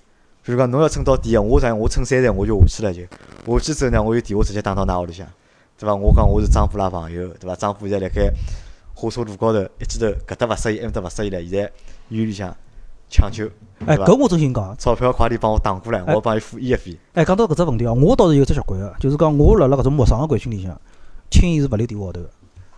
[0.43, 5.27] 比如讲，侬要乘到底个，我上我乘三站我就下去了就，下去之后呢，我有电话直接打到㑚屋里向，
[5.79, 5.95] 对伐？
[5.95, 7.55] 我讲我是张波拉朋友，对伐？
[7.55, 8.33] 张波现在辣盖
[8.95, 11.71] 火车路高头一记头搿搭勿适意，埃面搭勿适意了，现在
[12.09, 12.55] 医院里向
[13.11, 13.47] 抢救，
[13.87, 13.97] 哎？
[13.99, 16.97] 搿我真心讲，钞票快点帮我打过来，我帮伊付医药费。
[17.13, 20.81] 哎，讲到搿只问题哦，我倒是有只习惯个，就是讲我辣辣搿种陌生个环境里向，
[21.31, 22.31] 轻易是勿留电话号头个，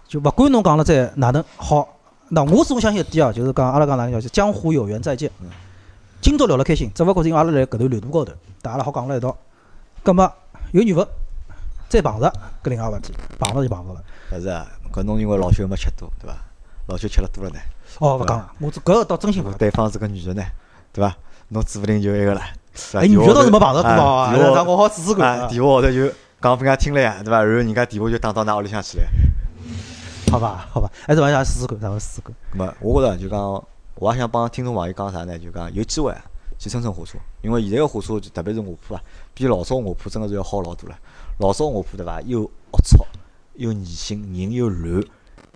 [0.08, 1.88] 就勿管侬讲了再哪能好，
[2.30, 5.30] 那我始终相信一点啊，就是讲阿拉讲哪能叫，就江湖有缘再见。
[6.20, 9.36] 今朝聊了开心，只勿过是因为阿拉辣搿段旅途高头，大家拉好讲了一道，
[10.02, 10.30] 葛末
[10.72, 11.06] 有缘分
[11.88, 14.02] 再碰着，搿另外回事体，碰着就碰着了。
[14.32, 16.36] 勿是啊，搿侬因为老酒没吃多，对伐？
[16.86, 17.58] 老酒吃了多了呢，
[17.98, 19.58] 哦，勿讲了，我这搿个倒真心勿讲。
[19.58, 20.42] 对方是个女的呢，
[20.92, 21.14] 对伐？
[21.48, 22.40] 侬指勿定就埃个了。
[22.92, 26.06] 哎，女的倒是没碰着过哦，啊电话让我好试试看电话号头就
[26.40, 27.42] 讲拨人家听了呀，对伐？
[27.42, 29.06] 然后人家电话就打到㑚屋里向去了。
[30.30, 32.34] 好吧，好吧，还是勿想试试看，咱们试试看。
[32.52, 35.38] 咁么，我觉着就讲，我也想帮听众朋友讲啥呢？
[35.38, 36.22] 就讲有机会啊，
[36.58, 39.00] 去乘乘火车，因为现在个火车就特别是卧铺啊，
[39.34, 40.96] 比老早卧铺真个是要好老多了。
[41.38, 42.20] 老早卧铺对伐？
[42.22, 43.04] 又龌龊，
[43.54, 45.02] 又恶心，人又乱。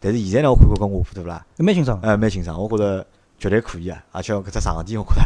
[0.00, 1.44] 但是现在呢，我看看搿卧铺对勿啦？
[1.58, 1.98] 蛮清爽。
[2.02, 3.04] 哎，蛮清爽，我觉着
[3.38, 4.00] 绝对可以啊！
[4.12, 5.22] 而且搿只床垫我觉着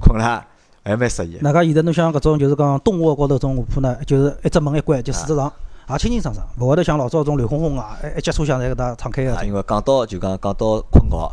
[0.00, 0.46] 困 了
[0.82, 1.40] 还蛮适意的。
[1.42, 5.52] 哪家现在侬像搿种就是讲东卧高头种卧铺呢，就是一只门一关就四只床，
[5.90, 9.46] 也清清爽爽，勿会得像老早种乱哄哄啊，一一节车厢侪搿搭敞开啊，个。
[9.46, 11.32] 因为讲到就讲讲到困觉，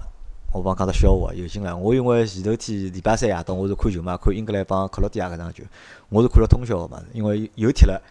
[0.52, 1.76] 我帮讲只笑话，有劲了。
[1.76, 5.64] 我因为前头天礼拜三夜到我是看球嘛，看英格兰帮克罗地亚搿场球，
[6.10, 8.02] 我是看了通宵个嘛，因为又踢了，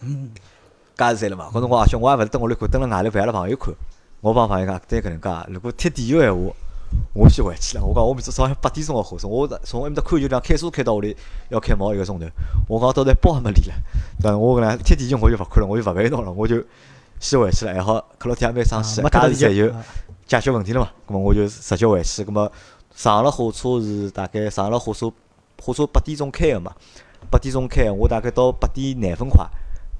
[0.00, 0.30] 嗯，
[0.96, 1.50] 加时赛了嘛。
[1.52, 3.74] 搿辰光而且我也勿是蹲屋里看，蹲辣外头陪阿拉朋友看。
[4.20, 6.54] 我帮朋友讲，对搿能介，如果踢点球闲话，
[7.12, 7.84] 我先回去了。
[7.84, 11.16] 我讲我明朝早上八点钟个火车，我从埃面搭看球场开车开到屋里
[11.50, 12.26] 要开毛一个钟头。
[12.68, 13.74] 我讲到现在包还没理了，
[14.20, 14.36] 对伐？
[14.38, 16.62] 我搿能踢点球我就勿看了，我就勿陪侬了，我就
[17.20, 17.74] 先回去了。
[17.74, 19.72] 还好克罗地亚蛮生气没个，加时赛就。
[20.26, 20.88] 解决问题了嘛。
[21.06, 22.24] 咁么我就直接回去。
[22.24, 22.50] 咁么
[22.94, 25.12] 上了火车是大概上了火车，
[25.62, 26.72] 火车八点钟开个嘛，
[27.30, 29.46] 八点钟开，我大概到八点廿分快，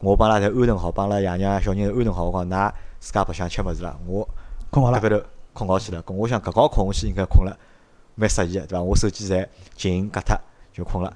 [0.04, 4.28] 我帮阿拉侪安顿好，帮阿拉爷娘小人安顿好，我讲㑚自家白相吃物事了，我
[4.70, 5.08] 困好了搿。
[5.08, 6.02] 高头困觉去了。
[6.02, 7.56] 咁我想搿觉困下去应该困了
[8.14, 8.82] 蛮适意个，对伐？
[8.82, 10.38] 我手机侪静搿脱
[10.74, 11.10] 就困了。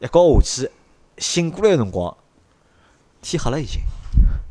[0.00, 0.70] 一觉下去，
[1.18, 2.16] 醒过来个辰光，
[3.20, 3.80] 天黑了已经。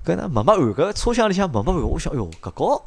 [0.06, 2.84] 搿能慢慢暗，搿车厢里向慢慢暗，我想，哎哟，搿觉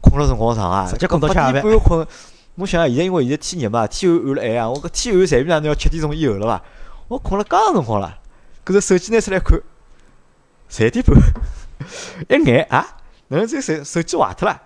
[0.00, 2.06] 困了辰光长啊，直接困到搿八吃夜饭点半困。
[2.54, 6.62] 侬想想，现在因为现在天热嘛，天暗暗了晚啊，我搿天暗随便哪能要七点钟以后了伐？
[7.08, 8.18] 我困了介长辰光了，
[8.64, 9.60] 搿只手机拿出来看，
[10.72, 11.14] 三点半，
[12.30, 12.96] 一眼啊，
[13.28, 14.58] 哪能这手手机坏脱了？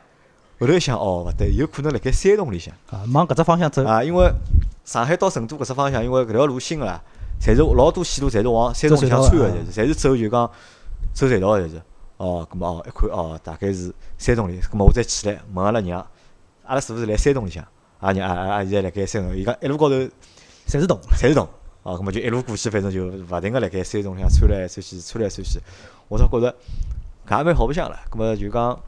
[0.61, 3.85] 后头一想，哦，勿对，有可能辣盖山洞里向啊，往搿只方向走。
[3.85, 4.31] 啊，因为
[4.85, 7.03] 上海到成都搿只方向，因为搿条路新个啦，
[7.41, 10.49] 侪是老多线路侪是往山洞里向穿个，走侪是侪是走就讲
[11.13, 11.83] 走隧道个，侪是。
[12.19, 16.07] 哦，葛末哦，一看哦，大概是山洞里，葛末我再起来问阿拉娘，
[16.63, 17.67] 阿拉是勿是辣山洞里向？
[17.99, 21.49] 阿拉娘啊啊，现在辣盖山洞，伊讲一路高头侪是洞，侪是洞，
[21.83, 25.61] 哦，葛末就一路过去，反正就勿停个辣盖山洞里向穿来穿去，穿来穿去，
[26.09, 26.55] 我倒觉着
[27.27, 27.97] 搿也蛮好白相了。
[28.11, 28.79] 葛末就讲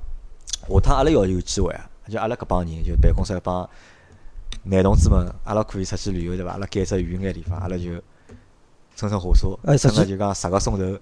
[0.68, 3.68] 下趟阿拉要有机会啊，就阿拉搿帮人，就办公室搿帮
[4.64, 6.52] 男同志们，阿拉可以出去旅游对伐？
[6.52, 7.90] 阿拉拣只远眼地方，阿拉就
[8.96, 10.98] 乘乘火车，乘哎实际就讲十个钟头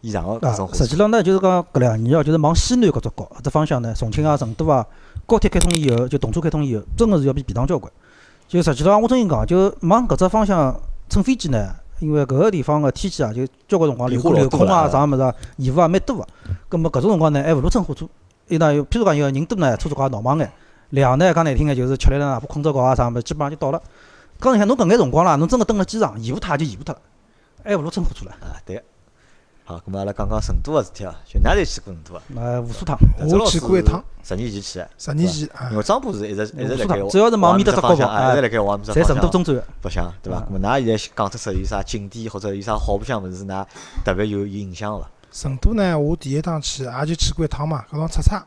[0.00, 0.96] 以上个搿种，实际。
[0.96, 4.86] 上呢，就是讲搿两年哦，就是往西南搿只角搿只方向呢，重庆啊、成都啊，
[5.26, 7.92] 高铁开通以后，就动车开通以后，真个是要比便当交关。
[8.46, 10.78] 就实际上，我真心讲，就往搿只方向
[11.08, 16.26] 乘飞机呢，因为搿个地方个天气啊，就交关辰光变流流空啊、啥物事啊，延误啊蛮多个。
[16.68, 18.06] 葛末搿种辰光呢，还勿如乘火车。
[18.46, 20.48] 伊呢，有譬如讲有人多呢，车子高也闹忙眼；
[20.90, 23.82] 两呢，讲难听眼就是吃力了，哪怕困着觉啊啥物事，基本上就到了。
[24.40, 27.00] 讲你看侬搿眼辰光啦，侬真个蹲辣机场，延误脱也就延误脱了，
[27.64, 28.32] 还勿如乘火车了。
[28.32, 28.82] 啊，对。
[29.68, 32.22] 好，咁么阿拉讲讲成都个事体哦，就㑚侪去过成都啊？
[32.36, 34.88] 呃，无数趟，我去过一趟，十年前去个。
[34.96, 39.62] 十年前啊因，为张波是一直一直辣盖无数趟只要是往面搭只方向，一直哎辣盖往面搭侪成都中转。
[39.82, 40.38] 白相，对伐？
[40.38, 43.66] 啊咁么㑚现在讲出出有啥景点或者有啥好白相物事，㑚
[44.06, 45.06] 特别有有印象伐？
[45.30, 48.42] 成都呢，我第一趟去也就去过一趟嘛，搿趟出差，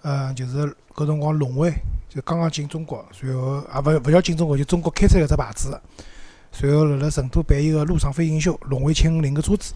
[0.00, 1.70] 呃，就是搿辰光龙威
[2.08, 5.78] 就刚刚进中国，随后也勿勿叫进中国，就中国开出来只牌子，
[6.50, 9.74] 随后辣辣成都办一个陆上飞行秀，龙威七五零个车子。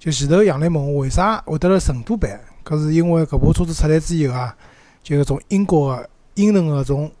[0.00, 4.56] 就前头杨澜问我为啥会得辣成都办，搿是因为搿部车子出来之后啊，
[5.02, 7.12] 就搿种英国个英伦个种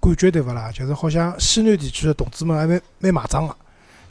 [0.00, 0.70] 感觉对勿啦？
[0.70, 3.56] 就是好像西南地区个同志们还蛮蛮买账个，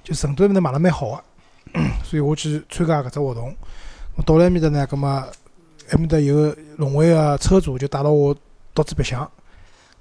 [0.04, 1.24] 就成都埃面搭卖了蛮好个。
[2.04, 3.56] 所以我去参加搿只活动。
[4.16, 5.10] 我到了埃面搭呢，葛末
[5.92, 8.36] 埃面搭有个龙威个车主就带牢我
[8.74, 9.24] 到处白相。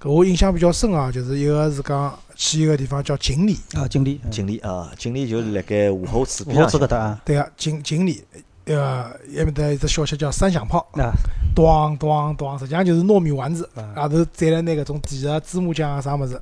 [0.02, 8.22] 搿我印象比较深啊，就是一个是讲去一个地方叫锦里，啊，锦里，锦里啊，锦里就是辣盖武侯祠武搿搭啊，对啊锦锦里，
[8.66, 11.10] 呃，埃面搭有只小吃叫三响炮，啊，
[11.54, 13.94] 咣咣咣，实际上就是糯米丸子，啊。
[13.96, 16.40] 外头蘸了那个种甜个芝麻酱啊啥物事。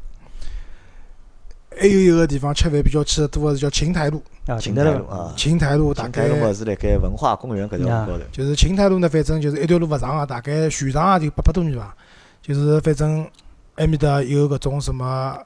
[1.76, 8.24] 还有一个地方吃饭比较去得多个是叫琴台路，啊，琴台路啊，琴台路大琴台路嘛概是辣盖文化公园搿条路高头。
[8.32, 11.94] 就是琴台路呢，反正就是一条路勿长啊，大概全长也就八百多米伐。
[12.42, 13.28] 就是反正
[13.76, 15.36] 埃面搭有搿种什么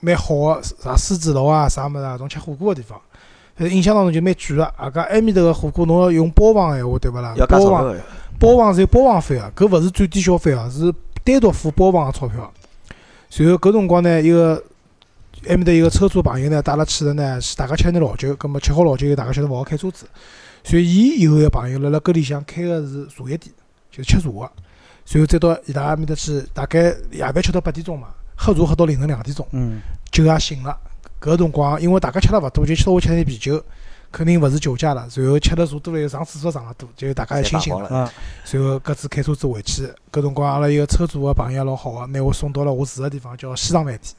[0.00, 3.00] 蛮好个啥狮子楼啊啥物事啊，种吃火锅个地方。
[3.56, 7.34] 呃，印象当中就蛮贵个，啊搿埃面搭个火锅侬要用包房闲话对勿啦？
[7.48, 7.96] 包房
[8.38, 12.52] 包房是有包房费个，搿勿是最低消费啊，是单独付包房个钞票。
[13.28, 14.62] 随后搿辰光呢，一个
[15.48, 20.06] 埃面搭一个车主朋友呢，带阿拉去了呢是大家吃眼老酒，葛末吃好老酒以后，大家晓得勿好开车子，
[20.62, 23.52] 所以伊有一个朋友辣辣搿里向开个是茶叶店，
[23.90, 24.50] 就是吃茶个。
[25.04, 28.08] 随后再到伊拉埃面搭去，大概夜饭吃到八点钟嘛，
[28.38, 29.80] 喝茶喝到凌晨两点钟，嗯，
[30.12, 30.78] 酒也醒了。
[31.20, 33.60] 搿辰光因为大家吃了勿多，就稍微吃点啤酒，
[34.12, 35.08] 肯定勿是酒驾了。
[35.16, 38.08] 然后吃了茶多了，又上厕所上了多，就大家也清醒了。
[38.44, 39.92] 随后各自开车子回去。
[40.12, 44.14] 搿辰光阿拉一个车主个朋友老好个，拿我送到了我住个地方，叫西藏饭店。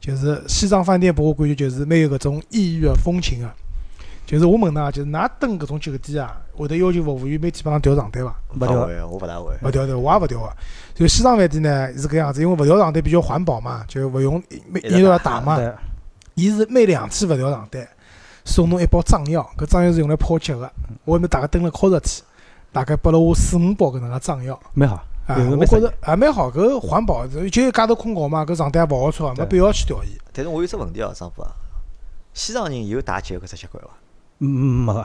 [0.00, 3.50] 就是西藏饭店，拨我感觉就是蛮有搿种异域个风情个。
[4.24, 8.34] 就是我问㑚，就是㑚蹲搿种酒店啊，会得要求服务员每天帮侬调床单伐？
[8.54, 9.52] 勿调，会，我勿大会。
[9.62, 10.52] 勿调的，我也勿调个。
[10.94, 15.56] 就西藏饭店呢是搿样子，因为勿调床单比较环保嘛，就勿用每一直要打嘛。
[15.56, 15.72] 对，
[16.34, 17.88] 伊是每两天勿调床单，
[18.44, 20.70] 送侬一包藏药，搿藏药是用来泡脚个。
[21.04, 22.24] 我埃面大概蹲了靠十天，
[22.72, 24.58] 大概拨了我四五包搿能介藏药。
[24.74, 30.16] 蛮好，我觉着也蛮好，搿环保，就一家头困觉嘛，搿床单也勿好穿，没必要去调伊。
[30.32, 31.50] 但是我有只问题哦，张波啊，
[32.32, 33.90] 西藏人有打酒搿只习惯伐？
[34.44, 35.04] 嗯， 没个，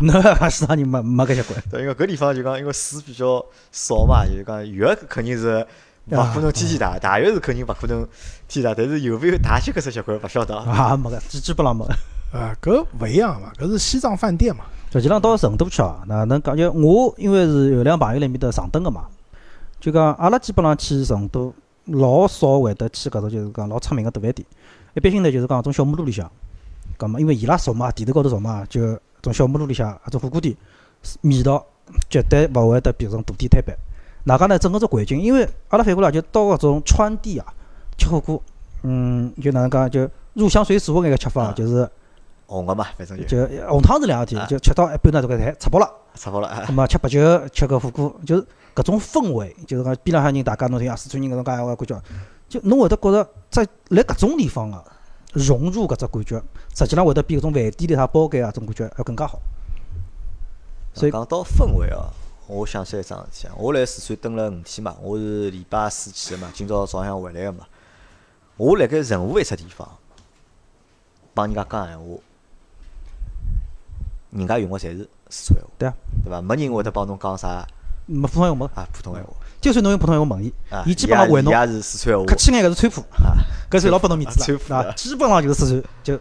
[0.00, 5.66] 侬讲西藏人没没搿习惯，对，因为搿地方就讲因为水比较少嘛，就是讲浴肯定是
[6.10, 8.06] 勿可能天天打，大浴是肯定勿可能
[8.48, 10.70] 天天打，但是有没有打酒搿只习惯勿晓得啊。
[10.70, 11.92] 啊，没个，基基本上没个。
[12.38, 14.64] 啊，搿勿一样嘛，搿是西藏饭店嘛。
[14.92, 16.56] 实际上到成都去哦，哪能讲？
[16.56, 19.06] 就我因为是有两朋友辣面搭上等个嘛，
[19.78, 21.52] 就讲阿拉基本上去成都
[21.86, 24.46] 老少会得去搿种就是讲老出名个大饭店，
[24.94, 26.30] 一般性呢就是讲种小马路里向，
[26.96, 30.56] 葛末因为伊拉熟嘛，地头高头熟嘛，就种小木路里向搿种火锅店，
[31.22, 31.64] 味道
[32.08, 33.76] 绝对勿会得比搿种大店摊板。
[34.24, 34.58] 哪介呢？
[34.58, 37.46] 整个只环境，因为阿拉反过来就到搿种川地啊
[37.96, 38.42] 吃火锅，
[38.82, 41.88] 嗯，就哪能讲就入乡随俗个眼个吃法，啊就是
[42.46, 45.88] 红个嘛，反正就就红汤是两事体啊，就吃到一半呢这个菜吃饱了。
[46.14, 46.72] 吃饱了啊咁。
[46.72, 52.02] 么吃白酒，吃个火锅，就是搿种氛围，就是讲边浪向人大家侬听啊，四川人搿种介闲话感觉，
[52.48, 54.82] 就侬会得觉着在辣搿种地方啊，
[55.36, 56.42] 融入搿只感觉，
[56.74, 59.38] 实际上会得比搿种饭店里啥包间啊种感觉要更加好。
[60.94, 62.08] 所以讲到氛围哦，
[62.46, 67.66] 我想起来一桩事体啊，我来四川蹲了五天嘛，我是礼拜四去的嘛，今朝早向回来个嘛。
[68.56, 69.86] 我辣盖任何一只地方
[71.34, 72.04] 帮人家讲闲话，
[74.30, 75.94] 人家用个侪是四川话，对啊，
[76.24, 76.40] 对伐？
[76.40, 77.66] 没人会得帮侬讲啥
[78.06, 83.36] 没普通闲话没，啊普通闲话就算侬用普通闲话问伊，啊，伊基本上回侬伊也是四川话客气眼搿是川普，啊
[83.70, 86.18] 搿算老拨侬面子了，啊，基本上就是四川就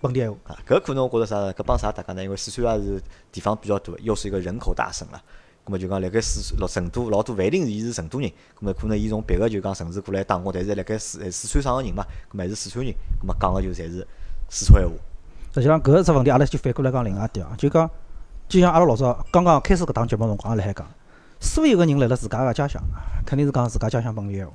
[0.00, 0.38] 本地闲话。
[0.48, 0.58] 啊。
[0.66, 1.54] 搿可能我觉着啥呢？
[1.54, 2.22] 搿帮啥搭界呢？
[2.24, 5.22] 因为四川也是地方比较大，又是一个人口大省了。
[5.64, 14.06] 咁么就讲辣盖四川、成都老多勿一定是伊是成都人，咁么可能伊从别个就讲城市过来打工，但是辣盖四四川省个人嘛，咁么还是四川人，咁么讲个就侪是
[14.48, 14.96] 四川闲话。
[15.52, 17.90] 实际上搿只问题，阿拉就反过来讲另外一点啊，就讲，
[18.48, 20.86] 就像阿拉老早刚刚开始搿档节目辰光也辣海讲，
[21.38, 22.82] 所有个人辣辣自家个家乡，
[23.26, 24.52] 肯定是讲自家家乡本地闲话，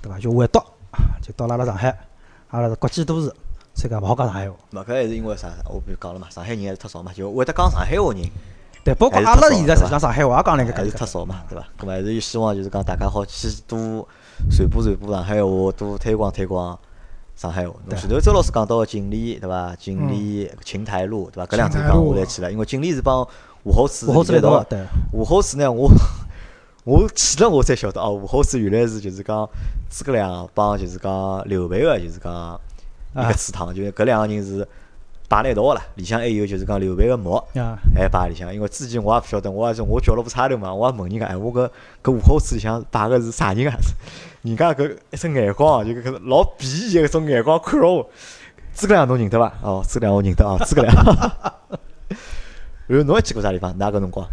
[0.00, 0.18] 对伐？
[0.18, 0.62] 就唯独
[1.20, 1.96] 就到了阿拉上海，
[2.50, 3.26] 阿拉是国际都市，
[3.74, 4.56] 所以讲勿好讲上海话。
[4.72, 5.48] 咹搿还是因为啥？
[5.66, 8.22] 我比如讲了嘛，上海人还是忒少嘛，就会得讲上海话人
[8.84, 11.66] 对，包括阿拉现在实际上上海话也讲了一个还是搿忒少嘛，对伐？
[11.78, 14.08] 搿么还是希望就是讲大家好去多
[14.50, 16.78] 传播传播上海话，多推广推广
[17.36, 17.74] 上海话。
[17.96, 19.74] 前头周老师讲到个锦里，对伐？
[19.76, 21.46] 锦里、琴台路，对伐？
[21.50, 23.26] 搿两地琴台路方我侪去了，因为锦里是帮
[23.64, 24.64] 武侯祠武侯祠来连到的。
[24.64, 25.90] 道对，武侯祠呢，我
[26.84, 29.48] 我去了我才晓得哦，武侯祠原来是就是讲
[29.90, 32.58] 诸葛亮帮就是讲刘备个，就是讲
[33.14, 34.66] 一啊个祠堂，就是搿两个人是
[35.28, 35.82] 摆辣一道个啦。
[35.96, 37.34] 里向还有就是讲刘备个墓。
[37.54, 41.68] 啊，还摆里向，因为之前我也勿晓得，我也是我叫了部差头嘛，我也问人家，哎，我搿
[42.02, 43.76] 搿武侯祠里向摆个是啥人啊？
[44.42, 48.10] 人家搿一只眼光啊，就搿个老鄙夷个搿种眼光看牢我。
[48.74, 49.52] 诸葛亮侬认得伐？
[49.62, 50.94] 哦，诸葛亮我认得哦，诸葛亮。
[52.86, 53.76] 然后侬还去过啥地方？
[53.76, 54.26] 哪个辰光？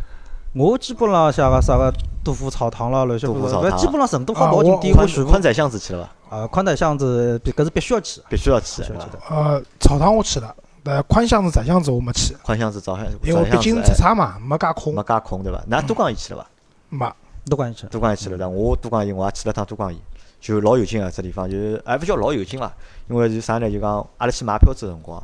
[0.56, 6.38] 我基本上像个啥个杜甫草堂啦，乱七八糟，杜甫草堂基本上成都好老景点宽我全部宽窄巷子去了伐？
[6.38, 9.36] 啊，宽窄巷子搿是必须要去的，必须要去的，对伐必须要去的。
[9.36, 15.62] 呃，草堂我去了，但宽巷子、窄巷子我没去，宽巷子、早巷、因为毕竟出，差嘛，没介哎空没，介空对伐？
[15.70, 16.48] 㑚都江堰去了伐？
[16.90, 17.14] 没。
[17.50, 17.90] 都江堰去了。
[17.90, 19.98] 都江堰去了，但我都江堰我也去了趟都江堰，
[20.40, 22.72] 就老有劲个只地方，就是还勿叫老有劲伐？
[23.10, 23.70] 因为是啥呢？
[23.70, 25.22] 就讲阿拉去买票子个辰光，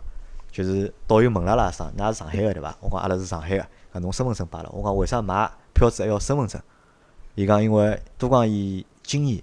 [0.52, 2.76] 就是导游问了阿拉上，㑚是上海个对伐？
[2.82, 4.70] 我讲阿拉是上海个，讲侬身份证摆了。
[4.72, 6.62] 我讲为啥买票子还要身份证？
[7.36, 9.42] 伊讲因为都江堰今年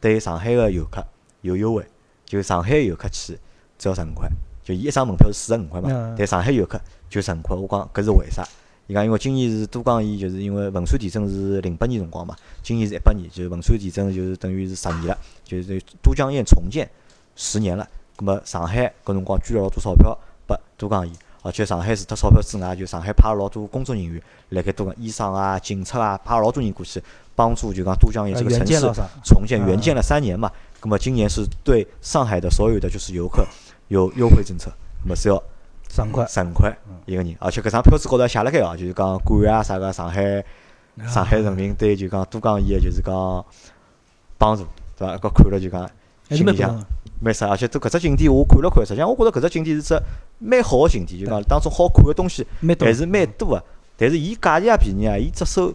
[0.00, 1.04] 对上海个游客
[1.42, 1.86] 有优惠，
[2.24, 3.38] 就上海游客去
[3.78, 4.28] 只要十五块，
[4.64, 7.54] 就伊一张门票是四十五块嘛嗯，但上海游客就十五块。
[7.54, 8.42] 我讲搿是为啥？
[8.86, 16.88] 伊讲因为今年是都江堰，就是因为汶川地震是零八年辰光嘛，今年是一八年，就是汶川地震就是等于是十年了，就是都江堰重建
[17.34, 17.86] 十年了。
[18.16, 21.12] 葛末上海搿辰光捐了老多钞票拨都江堰，
[21.46, 27.00] 而且上海除脱钞票之外，就上海派了老多工作人员辣盖都江医生啊、警察啊，派了老多人过去
[27.36, 29.02] 帮助，就讲都江堰呃这个城市？
[29.24, 30.50] 重建，嗯援建了三年嘛。
[30.80, 33.46] 葛末今年是对上海的所有的就是游客
[33.88, 34.70] 有优惠政策，
[35.04, 35.40] 那么是要
[35.88, 36.26] 十五块。
[36.26, 40.44] 十五块一个人，而且搿张票子高头还写了盖哦，就是讲感谢啥个上海
[41.06, 43.44] 上海人民对就讲都江堰个就是讲
[44.36, 44.66] 帮助，
[44.98, 45.16] 对伐？
[45.16, 45.88] 搿看了就讲
[46.30, 46.84] 心里向
[47.20, 50.00] 蛮啥，而且都搿只景点我看了看，实际上我觉着搿只景点是只
[50.38, 52.46] 蛮好个景点，就讲当中好看个东西
[52.80, 53.64] 还是蛮多个。
[53.96, 55.72] 但是伊价钿也便宜啊，伊只收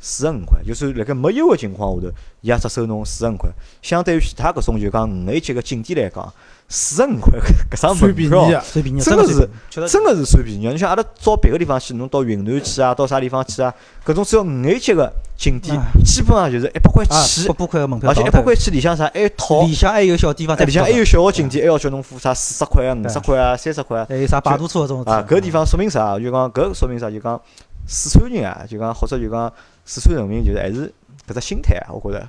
[0.00, 3.50] 四十五块，就是辣盖没优惠情况下头，伊也只收侬四十五块。
[3.82, 6.32] 相对于其他搿种就讲五 A 级个景点来讲，
[6.68, 7.38] 四十五块
[7.70, 8.54] 搿搿张算门票便宜。
[8.54, 8.64] 啊！
[8.72, 10.72] 最便宜，真的是真个是算便宜啊！
[10.72, 13.72] 你像阿拉到别个地方去，侬到云南去啊，到啥地方去啊，
[14.04, 24.06] 搿种只要五 A 级个景点啊，基本上就是一百块啊，起八，百块个门票，而且一百块起里向啥还有套，里向还有小地方，哎里向还有小个景点，还要叫侬付啥四十块啊、五十块啊、三十块啊。
[24.06, 26.18] 还有啥摆渡车搿种啊，搿地方说明啥？
[26.18, 27.10] 就讲搿说明啥？
[27.10, 27.40] 就讲
[27.86, 29.50] 四川人啊，就讲或者就讲
[29.86, 30.92] 四川人民，就是还是
[31.26, 32.28] 搿只心态啊，我觉着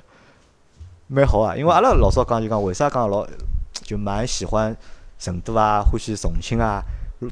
[1.08, 1.54] 蛮好啊。
[1.54, 3.26] 因为阿拉老早讲就讲，为啥讲老
[3.82, 4.74] 就蛮喜欢
[5.18, 6.82] 成都啊，欢喜重庆啊，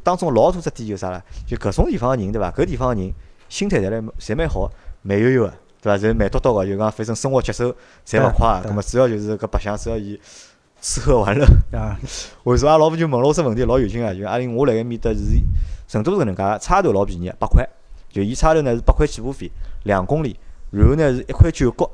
[0.04, 2.50] 当中老多只点就啥了，就搿种地方个人对伐？
[2.50, 3.10] 搿地方个人
[3.48, 4.70] 心态侪来侪蛮好，
[5.02, 5.98] 慢悠悠个，对伐？
[5.98, 7.74] 侪慢叨叨个，就讲反正生活节奏
[8.06, 10.20] 侪勿快，对葛末主要就是搿白相，主要伊
[10.80, 11.44] 吃喝玩乐。
[11.72, 11.98] 啊，
[12.44, 14.12] 为啥阿拉老婆就问了我只问题，老有劲啊！
[14.14, 15.18] 就阿玲我辣盖面搭是
[15.88, 17.68] 成都是搿能介，差头老便宜，八块。
[18.10, 19.48] 就伊差头呢是八块起步费，
[19.84, 20.36] 两公里，
[20.72, 21.88] 然后呢是一块九角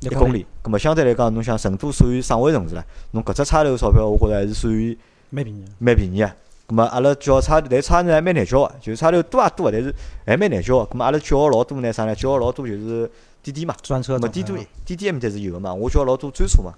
[0.00, 0.44] 一公里。
[0.62, 4.98] 葛末相对来讲，侬像成都属于省会城市了，侬搿只差头钞票，我觉着还是属于
[5.30, 5.64] 蛮便宜。
[5.78, 6.34] 蛮便宜啊。
[6.66, 9.94] 葛末阿拉叫差头，但差呢还蛮难叫个，就是差头多也多个，但是
[10.26, 10.84] 还蛮难叫个。
[10.86, 12.14] 葛末阿拉叫个老多呢啥呢？
[12.14, 13.08] 叫个老多就是
[13.42, 13.74] 滴滴嘛。
[13.82, 16.72] 专车种咁么滴滴滴滴埃面搭是有个嘛，我叫老多专车嘛，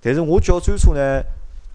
[0.00, 1.22] 但是我叫专车呢，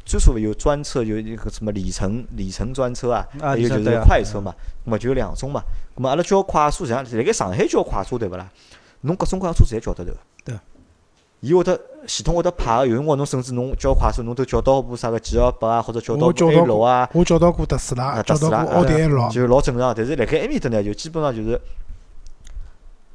[0.05, 4.53] 专车有专车有一个什么里程里程专车啊，啊还有就是快车嘛，
[4.85, 5.61] 咁么就有两种嘛。
[5.95, 8.49] 咁么阿拉叫快车，实际上辣盖上海叫快车对勿啦？
[9.01, 10.11] 侬各种各样车侪叫得头。
[10.43, 10.55] 对。
[11.41, 19.93] 伊会得系统会得派个，有辰光侬甚至侬叫快车，侬都叫到部啥个 G 二八啊，或者叫到 A 到六啊，我叫到过特斯拉，啊叫特斯拉啊到过奥迪 A 六，就老正常。
[19.93, 21.59] 但是辣盖埃面搭呢，就基本上就是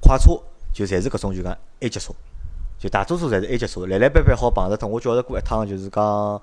[0.02, 0.38] 快车，
[0.78, 2.12] 就侪是搿种就讲 A 级车，
[2.78, 4.88] 就大多数侪是 A 级车，来来回回好碰着脱。
[4.88, 6.40] 我叫着过一趟，就是讲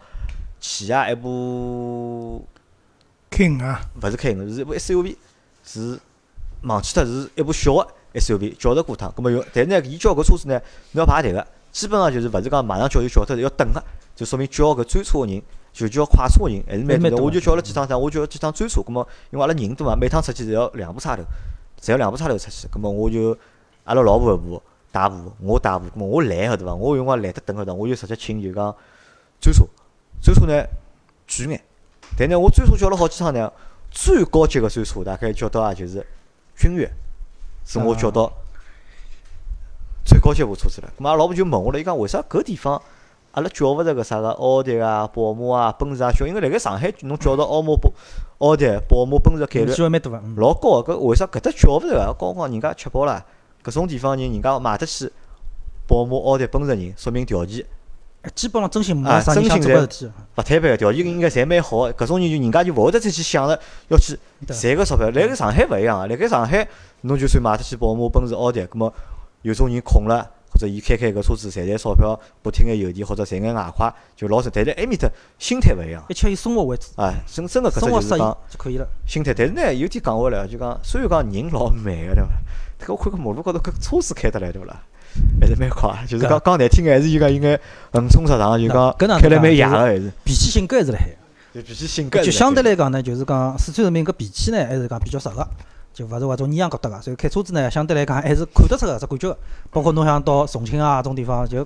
[0.59, 2.45] 起亚一部
[3.31, 5.15] King 啊，勿是开个，是一部 SUV，
[5.63, 5.97] 是
[6.63, 9.09] 忘记脱是一部小个 SUV，叫着过趟。
[9.15, 10.59] 葛末有，但是呢，伊叫搿车子呢，
[10.91, 13.81] 侬要排队个，基本上就是勿是讲马上叫就叫脱，要等个，
[14.17, 21.23] 就说明叫搿专车个人，就叫快车个人还是蛮多我就叫了几趟啥，我叫了几趟专车，葛末因为阿拉人多嘛，每趟出去侪要两部差头，
[21.81, 23.37] 侪要两部差头出去，葛末我就
[23.85, 24.61] 阿拉老婆一部
[24.91, 26.75] 带部，我带部，我懒个对伐？
[26.75, 28.75] 我有辰光懒得等对伐，我就直接请就讲
[29.39, 29.65] 专车，
[30.21, 30.63] 专车呢
[31.27, 31.61] 贵眼，
[32.17, 33.51] 但呢我专车叫了好几趟呢，
[33.89, 36.05] 最高级个专车大概叫到也就是
[36.55, 36.89] 君越，
[37.65, 38.31] 是我叫到
[40.05, 40.87] 最高级部车子了。
[40.97, 42.81] 咾么阿拉老婆就问我了，伊讲为啥搿地方
[43.33, 47.91] 阿拉叫勿着搿啥个奥迪啊、宝马啊、奔驰啊小，因为辣盖上海侬叫到奥马、宝
[48.37, 49.71] 奥迪、宝马、奔驰概率
[50.37, 52.15] 老高个，搿为啥搿搭叫勿着啊？
[52.17, 53.25] 高光人家吃饱了，
[53.65, 55.11] 搿种地方人人家买得起
[55.87, 57.65] 宝马、奥迪、奔驰人，说明条件
[58.35, 60.11] 基本上真心没啊啥想真心在做搿事体。
[60.35, 61.93] 勿摊条件应该侪蛮好的。
[61.95, 65.09] 搿种人就人家就勿会得再去想着要去赚个钞票。
[65.09, 66.67] 辣盖上海勿一样啊，辣盖上海
[67.01, 68.93] 侬就算买得起宝马、奔驰、奥迪，葛末
[69.41, 70.31] 有种人空了。
[70.47, 74.49] 或者伊开开搿车子赚赚钞票，补贴眼油钿或者赚眼外快，就老实。
[74.53, 75.05] 但是埃面搭
[75.37, 78.87] 心态勿一样一切以生活为主，啊，真真个搿只生活适宜就是讲就可以了。
[79.05, 79.33] 心态。
[79.33, 82.29] 但是呢，有点讲回来啊，就讲虽然讲人老慢个对伐？
[82.77, 84.81] 但我看看马路高头搿车子开得来对勿啦？
[85.39, 87.57] 还是蛮快，就是讲讲难听眼，还是就讲应该
[87.93, 91.15] 横冲直撞，就讲开了蛮野个，还是脾气性格还是辣海。
[91.53, 95.47] 就脾气性格就相对来讲呢，就是讲四川人民搿脾气呢，还是讲比较实个，
[95.93, 97.01] 就勿是话种阴阳觉得个。
[97.01, 99.37] 所以开车子呢，相对来讲还是看得出个只感觉个。
[99.71, 101.65] 包括侬像到重庆啊种地方，就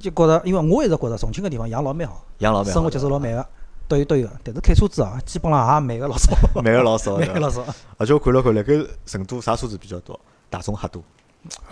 [0.00, 3.46] 就觉着，因为我一直觉着重庆个地方养老蛮好，养老蛮好生活节奏老慢个，
[3.86, 4.32] 都有都有个。
[4.42, 7.64] 但是开车子啊，基本上也慢个老少， 慢个老少，慢个老少。
[7.98, 8.74] 而且我看了看，辣盖
[9.06, 10.18] 成都啥车子比较多？
[10.52, 11.02] 大众瞎多，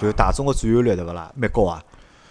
[0.01, 1.31] 就是大众个占有率对勿啦？
[1.37, 1.85] 蛮高啊！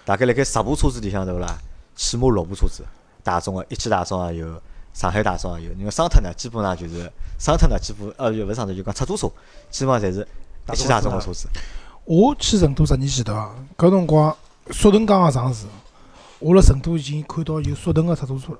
[0.03, 1.55] 大概辣盖十部车子里向对勿啦？
[1.95, 2.83] 起码六部车子，
[3.23, 4.59] 大众个一汽大众也有，
[4.91, 5.73] 上海大众也有。
[5.73, 9.31] 因为桑塔纳基本上就是桑塔纳基本呃，就勿是桑塔，就讲出租车，
[9.69, 10.27] 基本上侪是
[10.73, 11.47] 一汽大众个车子。
[12.05, 14.35] 我去成都十年前头啊，搿辰光
[14.71, 15.67] 速腾刚刚上市，
[16.39, 18.59] 我辣成都已经看到有速腾个出租车了。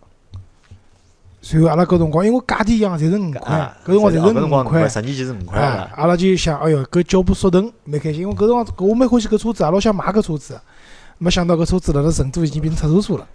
[1.42, 4.90] 随后阿拉搿辰光，因为价钿一样，侪是五块啊，，搿辰光侪是五块。
[4.90, 5.60] 十年前是五块。
[5.96, 10.60] 阿拉就想，哎哟，搿叫部速腾蛮开心，因为搿辰光我蛮欢喜搿车子，阿拉想买搿车子，
[11.18, 13.28] 没想到搿车子辣辣成都已经变成出租车了，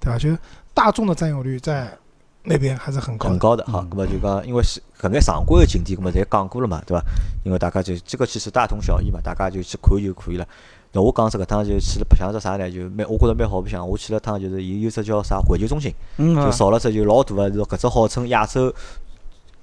[0.00, 0.18] 对伐？
[0.18, 0.36] 就
[0.72, 1.96] 大众的占有率在
[2.42, 3.30] 那边还是很高的。
[3.30, 7.02] 很高的，好，搿么就讲，因为是搿眼常规的景点，搿么侪讲过了嘛，对伐？
[7.44, 10.46] 因为大家就这个其实大同小异嘛，大家就去看就可以了。
[10.94, 12.70] 那我讲是搿趟就去了白相只啥呢？
[12.70, 13.86] 就蛮我觉着蛮好白相。
[13.86, 18.72] 我去了趟就是伊有只叫啥环球中心，就造了只就老大个，是搿只号称亚洲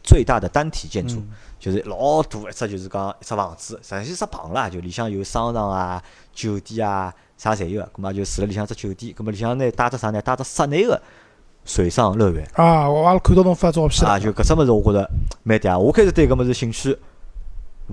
[0.04, 6.04] 最大的单体建筑，嗯就是老大一只就是讲一只房子，实际是只棚啦，就里向有商场啊、
[6.34, 10.22] 酒店啊啥侪有个，咁么就住了里向只酒店，咁么里向呢带只啥呢？
[10.22, 11.02] 带只室内个
[11.64, 12.46] 水上乐园。
[12.56, 15.10] 啊，我阿拉看到侬发照片啊，就搿只物事，我觉着
[15.44, 15.80] 蛮嗲。
[15.80, 16.98] 我开始对搿物事兴趣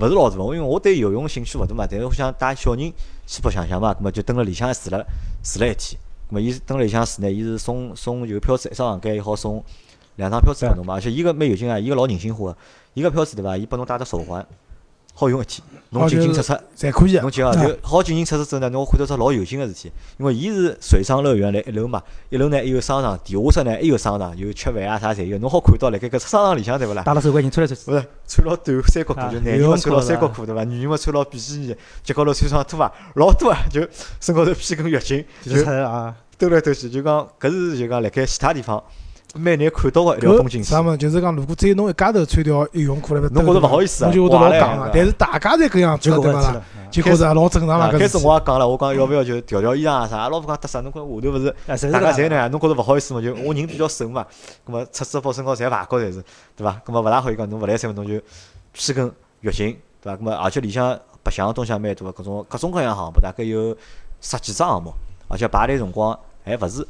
[0.01, 1.85] 勿是老大，因为我对游泳兴趣勿大嘛。
[1.91, 2.93] 但是我想带小人
[3.27, 5.05] 去白相相嘛，葛末就蹲辣里向住了
[5.43, 6.01] 住了一天。
[6.31, 9.63] 葛末伊蹲辣里向住呢，伊是送送邮票子，一只房间伊好送
[10.17, 10.95] 两张票子拨侬嘛。
[10.95, 12.59] 而且伊个蛮有劲啊，伊个老人性化个。
[12.95, 13.57] 伊个票子对伐？
[13.57, 14.47] 伊拨侬带只手环，
[15.19, 15.61] 好用一天。
[15.91, 16.53] 侬进进出出。
[16.77, 17.23] 侪可以的。
[17.23, 27.03] 侬记啊，就好进进出出之后呢，侬看到只老有劲个事体，因为伊是水上乐园辣一楼嘛，一楼呢还有商场，地下室呢还有商场，有吃饭啊啥侪有，侬好看到辣盖搿商场里向对勿啦？
[27.03, 30.63] 带了手环人出来穿去，勿是穿老短三角裤，啊就男人嘛穿牢游泳裤三角裤对伐？
[30.65, 33.81] 女人嘛穿老比基尼，脚高头穿双拖鞋，老多啊，就
[34.21, 35.65] 身高头披根浴巾，就
[36.39, 38.81] 兜来兜去，就讲搿是就讲辣盖其他地方
[39.35, 40.65] 蛮难看到个一条风景线。
[40.65, 40.97] 搿啥么？
[40.97, 44.91] 就是讲，如果只有侬一家头穿条游泳裤来侬觉着勿好意思啊侬就会得老怪嘞戆个。
[44.95, 47.95] 但是大家侪搿样子了，对伐啦就觉着老正常啊，了。
[47.95, 51.55] 搿开始我也讲了，我讲要勿要就调调衣裳啊啥，老婆讲得啥，侬看下头勿是
[51.93, 53.21] 大家侪搿样呢，侬觉着勿好意思嘛？
[53.21, 54.27] 就我人比较瘦嘛，
[54.65, 56.25] 葛末出支包身高侪排高侪是，
[56.57, 56.81] 对伐？
[56.85, 58.19] 葛末勿大好意讲侬勿来三分侬就
[58.73, 59.13] 披根
[59.43, 60.17] 浴巾，对伐？
[60.17, 63.77] 葛末而且里向白相个东西也蛮多，各种各种各样项目，大概有
[64.23, 64.93] 十几只项目，
[65.29, 66.87] 而且排队辰光还勿是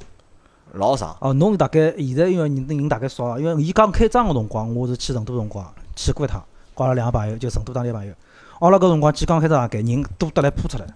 [0.73, 1.16] 老长。
[1.21, 6.43] 哦，侬大概现在因为人人大概少啊，因为伊刚开张个辰光，我是去成都辰光去过一趟，
[6.75, 8.12] 挂了两个朋友，就成都当地朋友。
[8.61, 10.87] 阿拉搿辰光去刚开张搿人多得来扑出来，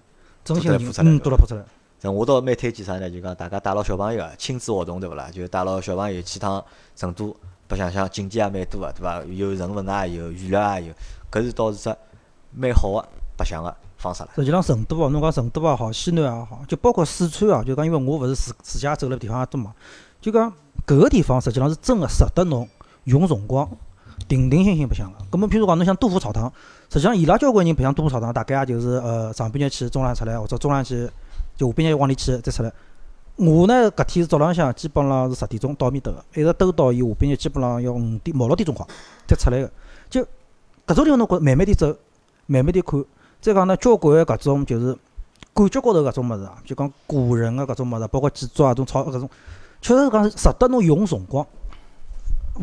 [0.43, 1.63] 真心的人嗯多了扑出来。
[2.01, 3.09] 像我倒蛮推荐啥呢？
[3.09, 5.29] 就讲大家带牢小朋友个亲子活动对勿啦？
[5.31, 6.61] 就带牢小朋友去趟
[6.95, 7.33] 成都
[7.67, 9.23] 白相相，景点也蛮多个，对伐？
[9.23, 10.93] 有人文也有，娱乐也有，
[11.31, 11.95] 搿是倒是只
[12.51, 13.07] 蛮好个
[13.37, 14.29] 白相个方式了。
[14.35, 19.73] 实际上成都哦，侬讲成都也好，西南也好，就包括四川啊，就讲因为我勿是自自家走了地方也多嘛，
[20.19, 20.51] 就讲
[20.85, 22.67] 搿个地方实际上是真个值得侬
[23.05, 23.67] 用辰光
[24.27, 25.17] 定定心心白相个。
[25.31, 26.51] 葛末譬如讲侬像杜甫草堂，
[26.89, 31.09] 实际上伊拉交关人白相杜甫草堂，大概也就是呃上半日去，中浪出来，或者中浪去
[31.55, 32.71] 就下半日往里去再出来。
[33.35, 38.85] 我呢搿天是早浪向，基本上是十点钟到面搭个，一直兜到伊下半日基本上要五点毛六点钟快
[39.27, 39.71] 再出来个。
[40.09, 40.21] 就
[40.85, 41.87] 搿种地方侬觉着慢慢点走，
[42.45, 43.03] 慢慢点看。
[43.43, 44.97] 再讲呢，交关个搿种就是
[45.53, 49.29] 感觉高头搿种物事啊，就讲古人个搿种物事，包括建筑啊，种草搿种，
[49.81, 51.45] 确实是讲值得侬用辰光，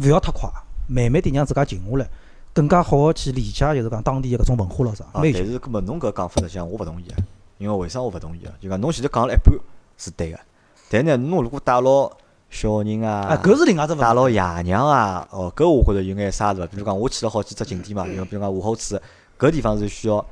[0.02, 0.48] 勿要太快，
[0.88, 2.08] 慢慢点让自家静下来，
[2.54, 5.20] 更加好个去理解，就是讲当地个搿种文化咯啥，啊。
[5.22, 7.16] 但是搿么侬搿讲法实际上我勿同意啊，
[7.58, 8.52] 因为为啥我勿同意啊？
[8.58, 9.54] 就讲侬前头讲了一半
[9.98, 10.40] 是对个，
[10.88, 12.10] 但呢，侬如果带牢
[12.48, 14.02] 小人啊，啊，搿是另外只问题。
[14.02, 16.66] 带牢爷娘啊，哦，搿我觉着有眼啥是伐？
[16.68, 18.98] 比如讲我去了好几只景点嘛，比如比如讲武侯祠，
[19.38, 20.24] 搿地方是需要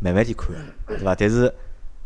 [0.00, 0.48] 慢慢点看，
[0.86, 1.14] 对伐？
[1.14, 1.52] 但是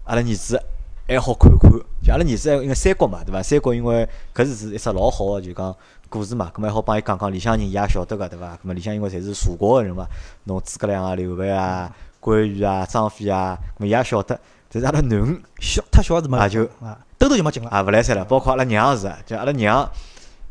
[0.05, 0.63] 阿拉儿子
[1.07, 1.71] 还好看看，
[2.03, 3.43] 就阿拉儿子还因为三国嘛，对伐？
[3.43, 5.75] 三国因为搿是是一只老好个就讲
[6.09, 8.51] 故事嘛，葛末还好帮伊讲讲里向人伊也晓得个，对伐？
[8.57, 10.07] 葛末里向因为侪是蜀国个人嘛，
[10.45, 14.39] 侬诸葛亮啊、刘备啊、关羽啊、张飞啊，葛末伊也晓得。
[14.71, 17.71] 但是阿拉囡恩小太小是没也就啊，兜头就没劲了。
[17.73, 19.91] 也勿来三了，包括阿拉娘也是，就阿拉娘，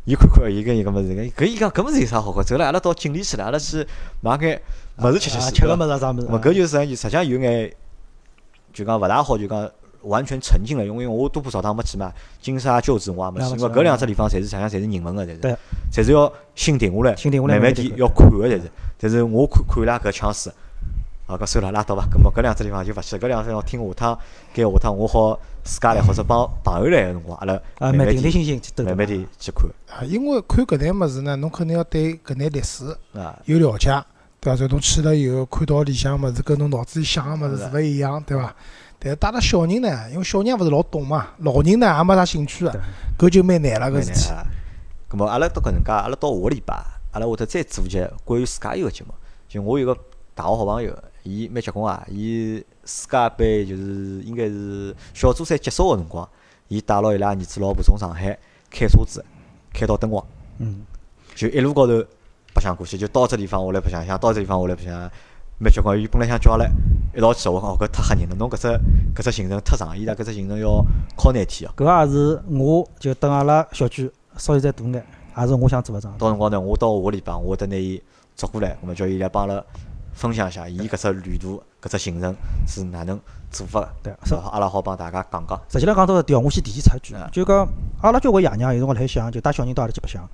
[0.08, 2.42] 伊看看伊跟伊搿物事，搿伊讲搿物事有啥好看？
[2.42, 3.86] 走了，阿拉到锦里去了，阿拉去
[4.22, 4.62] 买眼
[5.04, 5.68] 物事吃吃啊吃。
[5.68, 6.28] 个物事啥物事？
[6.28, 7.70] 咾搿就是实际实际上有眼，
[8.72, 9.70] 就讲勿大好，就讲
[10.04, 12.10] 完全沉浸了，因为我多部朝堂没去嘛，
[12.42, 15.58] 金沙旧址我也没去，因为搿两只地方侪是实际上侪是人文个，侪是，
[15.92, 18.72] 侪是要心定下来，慢慢地点要看个，侪是。
[18.98, 20.50] 但是我看看伊拉搿腔势，
[21.28, 22.04] 啊，搿算了，拉倒伐。
[22.10, 24.20] 搿么搿两只地方就勿去了，搿两只地方听下趟，
[24.54, 28.62] 该下趟我好自家来或者帮朋友来个辰光，阿拉啊，慢慢定定心心。
[28.86, 33.38] 慢慢地去看啊，因为看搿眼物事呢，侬肯定要对搿眼历史啊。
[33.46, 33.90] 有了解，
[34.40, 34.56] 对伐？
[34.56, 38.56] 所以侬去了以后，看到里向物事跟侬脑子里想个物事是是勿一样，对伐？
[39.00, 42.80] 但是带了小人呢，因为小人也勿是老懂嘛，老人呢也没啥兴趣个，
[43.20, 44.32] 搿就蛮难了搿事体。
[44.32, 44.46] 啊。
[45.10, 46.74] 咁么阿拉到搿能介，阿拉到下个礼拜，
[47.12, 49.14] 阿拉会得再做一节关于自驾游个节目。
[49.50, 49.94] 就我有个
[50.34, 50.92] 大学好朋友，
[51.28, 56.28] 伊蛮结棍啊，伊世界杯就是应该是小组赛结束个辰光，
[56.68, 58.38] 伊带牢伊拉儿子老婆从上海
[58.70, 59.24] 开车子
[59.74, 60.26] 开到敦煌，
[60.60, 60.82] 嗯，
[61.36, 62.04] 就一路高头
[62.54, 65.12] 白相过去，就到这地方我来白相相，到这地方我来白相相。
[65.60, 66.66] 蛮结棍，伊本来想叫阿拉
[67.16, 68.68] 一道去，我讲哦搿太吓人了，侬搿只
[69.16, 70.86] 搿只行程太长，伊拉搿只行程要
[71.18, 71.74] 靠廿天哦。
[71.76, 75.04] 搿也是我就等阿拉小区稍微再大眼，
[75.36, 76.20] 也是我想做个桩事。
[76.20, 78.00] 到辰光呢，我到下个礼拜，我会得拿伊
[78.36, 79.64] 捉过来，咁么叫伊来帮阿拉
[80.18, 82.36] 分享一下，伊搿只旅途、搿只行程
[82.68, 83.20] 是哪能
[83.52, 84.50] 做法个，对是吧？
[84.52, 85.62] 阿拉好帮大家讲讲。
[85.72, 87.68] 实际浪讲到调，我先提前插一句啊，就讲
[88.02, 90.28] 阿拉交关爷娘有辰光辣海想，就带小人到阿拉去白相。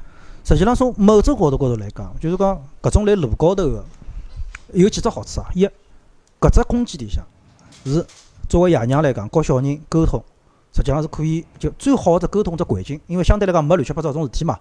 [0.46, 3.86] 实际浪从某种角度高头来讲，就是讲搿种辣路高头个
[4.72, 5.50] 有几只好处啊。
[5.54, 5.66] 一，
[6.40, 7.22] 搿只空间里向
[7.84, 8.06] 是
[8.48, 10.24] 作为爷娘来讲，和小人沟通，
[10.74, 14.58] 实际上是可以就最好的沟通只环境，因为相对来讲没乱七八糟种事体嘛。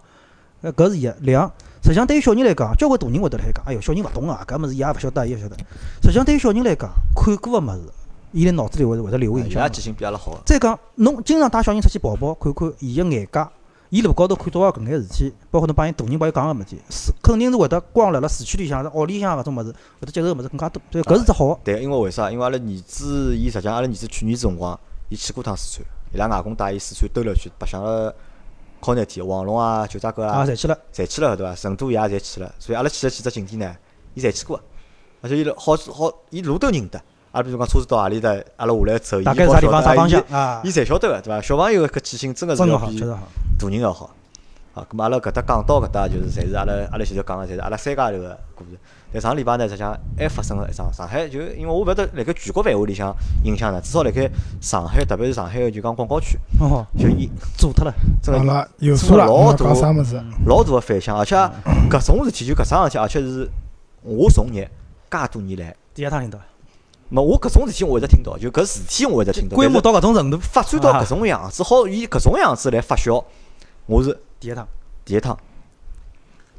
[0.62, 1.09] 呃，搿是一。
[1.20, 1.49] 两，
[1.83, 5.57] 实际上对于小人来讲，交关大人会得来讲，哎哟，小人勿懂啊，搿物事伊也勿晓得，伊也勿晓得。
[6.01, 7.83] 实际上对于小人来讲，看过个物事，
[8.30, 9.61] 伊辣脑子里会会得留个印象的。
[9.61, 13.47] 伊拉记性比阿拉好，再讲，侬经常带小人出去跑跑，看看伊个眼界，
[13.91, 20.80] 伊路高头看到个搿眼事体，包括侬帮伊大人帮伊讲个物事，是肯定是会得光辣辣市区里向、屋里向搿种物事，会得接受个物事更加多。
[20.91, 21.59] 对，搿是只好。
[21.64, 22.30] 对，因为为啥？
[22.30, 24.78] 因为阿拉儿子，伊实际上阿拉儿子去年子辰光，
[25.09, 28.14] 伊去过趟四川，伊拉外公带伊四川兜了一圈，白相了
[28.85, 30.76] 好廿天，黄龙啊、九寨沟啊，啊，侪去了。
[30.93, 31.55] 侪去了，对伐？
[31.55, 33.76] 成都伊也侪去了，所以阿拉去了几只景点呢，
[34.14, 34.61] 伊侪去过，
[35.20, 37.01] 而且伊了好好，伊路都认得。
[37.30, 40.70] 阿拉比如讲车子到何里搭，阿拉下来走，伊大概啥地晓得啥方向伊啊伊？
[40.70, 41.41] 侪晓得个，对伐？
[41.41, 43.01] 小朋友个搿记性真个是要比。
[43.01, 44.11] 大人要好。
[44.74, 48.70] 啊，咁阿拉搿搭讲到搿搭，就是侪是阿拉阿拉前头讲个，侪是阿拉三家头个故事。
[49.13, 57.93] 但上礼拜呢，实际上还发生了一桩上海，就因为我勿晓得辣盖全国范围里向影响呢，至少辣盖上海，特别是上海个就讲广告区，哦，就伊做脱了。
[58.23, 60.23] 真个有数了，老大讲啥物事？
[60.47, 61.37] 老大个反响，而且
[61.91, 63.49] 搿种事体就搿桩事体，而且是
[64.03, 64.65] 我从业
[65.11, 66.39] 介多年来，第一趟听到，
[67.11, 73.23] 没我搿种事体我一直听到，就搿事体我一直听到，规模到搿种程度，发展到啊搿种样子，好以搿种样子来发酵，
[73.87, 74.67] 我是第一趟，
[75.05, 75.37] 第一趟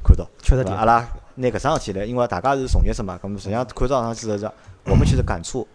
[0.04, 0.24] 看到。
[0.40, 0.76] 确实第一趟。
[0.76, 4.52] 对伐阿拉拿搿桩事体来，因为大家是从业者嘛，咁么实际上看到上去之后，
[4.86, 5.66] 我们其实感触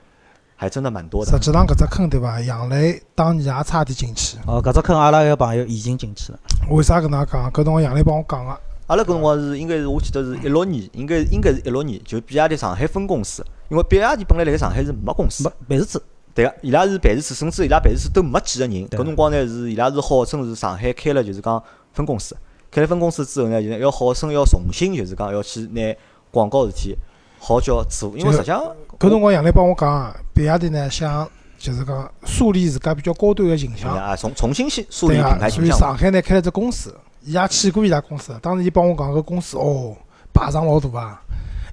[0.55, 1.39] 还真的蛮多的实。
[1.39, 2.39] 际上搿只坑对伐？
[2.41, 4.38] 杨磊当年也差点进去。
[4.45, 6.39] 哦，搿只坑阿拉一个朋友已经进去了。
[6.70, 7.51] 为啥搿能介讲？
[7.51, 8.57] 搿辰光杨磊帮我讲个。
[8.88, 16.01] 阿拉搿辰光是应该是我记得是一六年，应该应该是一六年，就比亚迪上海分公司，因为比亚迪本来辣盖上海是没公司没，办事处，
[16.34, 18.88] 对个，伊拉是办事处，甚至伊拉办事处都没几个人。
[18.88, 21.62] 搿辰光呢是伊拉是号称是上海开了就是讲
[21.93, 22.36] 分公司，
[22.72, 25.95] 开了分公司之后呢，就是要好生要重新就是讲要去拿
[26.32, 26.95] 广告事体
[27.39, 28.61] 好叫做，因为实际上
[28.99, 35.78] 搿辰光杨澜帮我讲，比亚迪呢想就是讲树立自家比较高端个形象，啊重重新去树立品牌形象。
[35.78, 38.38] 所以上海呢开了只公司，伊也去过伊拉公司。
[38.41, 39.95] 当时伊帮我讲搿公司哦，
[40.34, 41.22] 排场老大啊，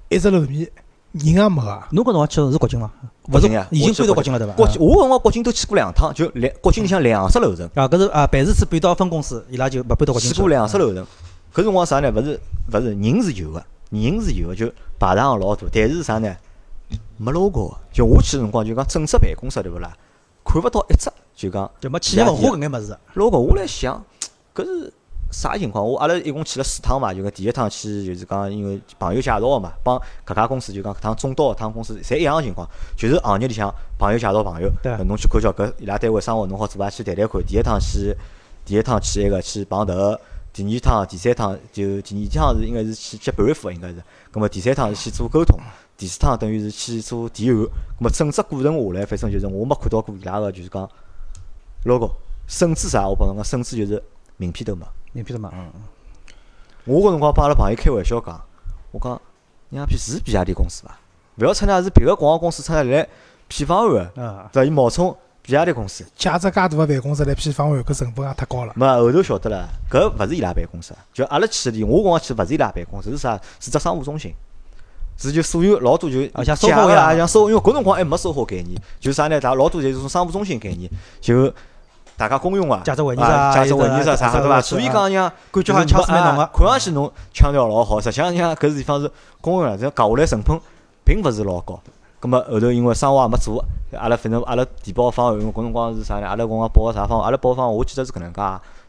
[0.08, 0.68] 一只楼面
[1.18, 1.88] 人也没啊。
[1.92, 2.90] 侬搿辰光去的是国金伐？
[3.26, 4.52] 勿是国境呀，已经我去搬到国金了对伐？
[4.54, 10.34] 国境，我搿辰光国金都去过两趟，就两国金里向两十楼层，啊，搿是啊，办事处搬到分公司，伊拉就勿搬到国金去。
[10.34, 11.06] 去过两十楼层。
[11.54, 12.12] 搿辰光啥呢？
[12.12, 12.38] 勿是
[12.72, 16.36] 勿是人是有个，人是有个，就排场老大，但是啥呢？
[17.16, 17.76] 没 logo 个。
[17.92, 19.96] 就我去个辰光，就讲正式办公室对勿啦？
[20.44, 22.96] 看勿到一只，就讲就没企业文化搿眼物事。
[23.14, 23.38] logo。
[23.38, 24.04] 我来想，
[24.54, 24.92] 搿是
[25.30, 25.86] 啥情况？
[25.86, 34.70] 我阿拉一共去了四趟嘛，就讲第一趟去就是讲因为朋友介绍个嘛，帮搿家公司就讲搿趟中刀搿趟公司侪一样个情况，就是行业里向朋友介绍朋友，
[35.04, 37.42] 侬去看叫搿伊拉单位生活侬好做伐，去谈谈看。
[37.42, 38.16] 第一趟去，
[38.64, 40.18] 第一趟去埃个去碰头，
[40.52, 43.96] 第二趟、第三趟就第二趟是应该是去接板斧，应该是。
[44.30, 45.58] 葛末第三趟是去做沟通，
[45.98, 47.56] 第四趟等于是去做提案。
[47.56, 47.68] 葛
[47.98, 50.88] 末整只过程下来，反正就是我没看到过伊拉个就是讲
[51.84, 52.10] logo，
[52.46, 54.02] 甚至啥，我帮侬讲，甚至就是
[54.38, 54.86] 名片都没。
[55.16, 55.72] 名片嘛，嗯，
[56.84, 58.38] 我搿辰光帮阿拉朋友开玩笑讲，
[58.90, 59.18] 我讲，
[59.70, 60.98] 娘逼是比亚迪公司伐？
[61.36, 63.08] 勿要出来是别个广告公司出来来
[63.48, 64.66] 骗方案个，啊，对伐？
[64.66, 66.04] 伊冒充比亚迪公司。
[66.14, 68.74] 借只介大个办公室来批方案，搿成本也太高了。
[68.76, 73.40] 没后头晓得了，搿勿是伊拉办公室，就阿拉去个地，我辰光去勿是伊拉办公室，是啥？
[73.58, 74.34] 是只商务中心。
[75.18, 79.40] 是就所有老多就啊像假 SOHO 个啦，一样像搜，因为搿辰光还没搜好概念，就是啥呢？
[79.40, 80.90] 大老多侪是种商务中心概念，
[81.22, 81.50] 就
[82.16, 84.56] 大家公用啊，驾驶会议啊，啥驾驶会议有的啥啥对伐？
[84.56, 89.10] 啊所以讲让感觉好像腔调蛮浓啊个，看上去侬腔调老好，实际上像搿地方是
[89.40, 90.58] 公用了，这讲下来成本
[91.04, 91.78] 并勿是老高。
[92.18, 93.62] 葛末后头因为生活也没做，
[93.92, 96.26] 阿拉反正阿拉提报方案，搿辰光是啥呢？
[96.26, 97.26] 阿拉搿辰光报个啥方案？
[97.26, 98.40] 阿拉报方案，我记得是搿能介，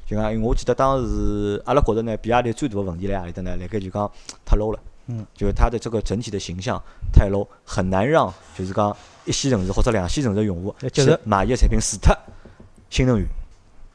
[0.06, 3.58] 就讲因为我记得当时阿拉觉得呢，比亚迪最大个问题辣何里搭呢？
[3.60, 4.10] 辣盖就讲
[4.46, 4.80] 太 low 了。
[5.10, 6.82] 嗯，就是它的这个整体的形象
[7.14, 12.14] 太 low，很难让就是讲一线城市或者两线城市的用户去买伊个产品，除脱
[12.90, 13.28] 新能源，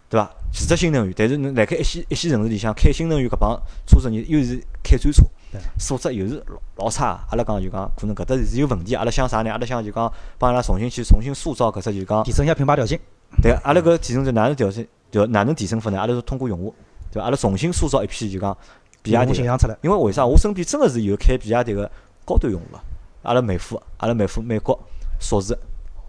[0.09, 0.31] 对伐？
[0.53, 7.19] 除脱新能源，但是侬辣盖一线一线城市里向开新能源搿帮车子人又是开专车对，素质又是老老差。
[7.31, 9.51] 阿拉讲就讲可能搿搭是有问题，阿拉想啥呢？
[9.51, 12.99] 阿拉想就讲帮阿拉重新去重新塑造搿只就讲提升一下品牌调性，
[13.43, 14.87] 对，阿拉搿提升就哪能调性？
[15.11, 15.99] 就哪能提升法呢？
[15.99, 16.75] 阿拉是通过用户，
[17.11, 17.25] 对伐？
[17.25, 18.57] 阿拉重新塑造一批就讲
[19.03, 20.25] 比亚迪形象出来，因为为啥？
[20.27, 21.91] 我身边真个是有开比亚迪个
[22.25, 22.81] 高端用户个。
[23.23, 24.79] 阿拉妹夫，阿拉妹夫美国
[25.21, 25.57] 硕士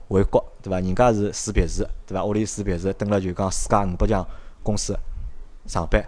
[0.07, 0.79] 回国，对伐？
[0.79, 2.23] 人家是住别墅，对伐？
[2.23, 4.25] 屋里住别墅，蹲辣就讲世界五百强
[4.63, 4.97] 公司
[5.67, 6.03] 上班，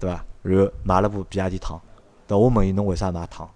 [0.00, 0.24] 对伐？
[0.42, 1.80] 然后买了部比亚迪唐，
[2.26, 3.48] 但我问伊侬为啥买唐？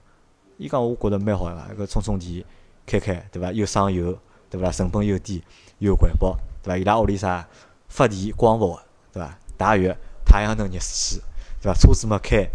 [0.57, 2.45] 伊讲我觉着蛮好个，搿充充电
[2.87, 3.51] 开开，对伐？
[3.51, 4.17] 又省油，
[4.49, 4.71] 对伐？
[4.71, 5.43] 成本又低，
[5.81, 6.79] 又环保，对伐？
[6.79, 7.47] 伊拉屋里啥
[7.89, 8.79] 发电光伏，
[9.13, 9.37] 对伐？
[9.59, 9.93] 汏浴
[10.25, 11.23] 太阳能热水器，
[11.61, 11.75] 对伐？
[11.75, 12.49] 车子嘛开。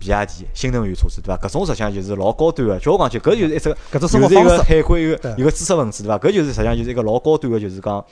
[0.00, 1.36] 比亚迪新能源车子对伐？
[1.46, 6.18] 搿种实际上就是老高端个，叫我讲句，搿就是一只搿种生就是一个活方式，海归一个一个知识分子对伐？
[6.18, 8.02] 搿就是实际上就是一个老高端个，就是讲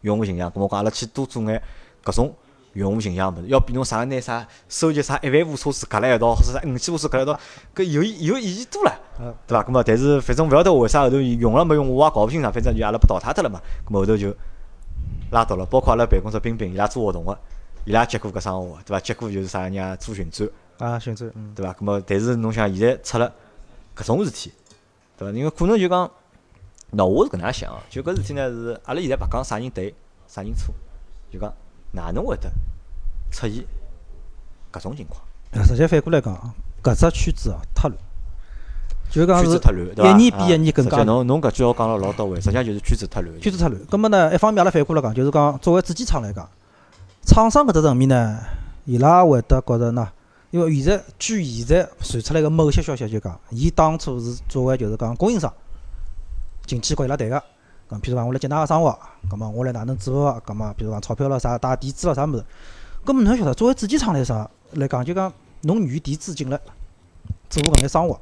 [0.00, 0.50] 用户形象。
[0.50, 1.62] 咾么讲阿拉去多做眼
[2.02, 2.34] 搿种
[2.72, 7.38] 用户形象物事，要比侬啥拿啥收集啥一万部车子夹辣一道，或者啥五千部车夹辣一道，
[7.76, 9.62] 搿有意有意义多了嗯，对伐？
[9.62, 13.60] 搿么但是反正勿晓得为啥后头用了没用，我也搞勿清爽，反正就阿拉被淘汰脱了嘛。
[13.86, 14.34] 咾么后头就
[15.30, 17.38] 拉倒了，包括阿拉办公室冰冰伊拉做活动个，
[17.84, 19.00] 伊拉接过搿生活个，对伐？
[19.00, 20.48] 接过就是啥人家做巡展。
[20.78, 21.72] 啊，选择，嗯，对伐？
[21.74, 23.32] 咁么，但是侬想现在出了
[23.96, 24.52] 搿种事体，
[25.16, 25.36] 对伐？
[25.36, 26.10] 因为可能就讲，
[26.92, 29.94] 喏，我是搿能样想啊，就搿事体呢是阿拉现在勿讲啥人对，
[30.26, 30.74] 啥人错，
[31.30, 31.52] 就讲
[31.92, 32.50] 哪能会得
[33.30, 33.64] 出现
[34.72, 36.34] 搿种情况，啊实际反过来讲，
[36.82, 37.98] 搿只圈子哦太乱，
[39.10, 39.58] 就讲是？
[39.58, 43.40] 一年比一啊年更加侬侬搿句话讲了老到位，实际上就是圈子太乱。
[43.40, 43.78] 圈子太乱。
[43.84, 46.48] 葛末呢，一方面阿拉反过来讲，就是讲作为主机厂来讲，
[47.24, 48.38] 厂商搿只层面呢，
[48.86, 50.10] 伊拉会得觉着呢，
[50.52, 55.50] 因为现在据现在传出来个某些消息就讲，伊当初是作为就是讲供应商
[56.66, 57.36] 进去和伊拉谈个，
[57.88, 58.98] 咁譬如讲我来接㑚个生活，
[59.30, 62.44] 咁么我来哪能做个，咁么譬如讲钞票咯啥带地址咯啥物事，
[63.02, 65.32] 咁么侬晓得作为主机厂来啥来讲，就讲
[65.62, 66.60] 侬愿意底子进来
[67.48, 68.20] 做搿眼生活，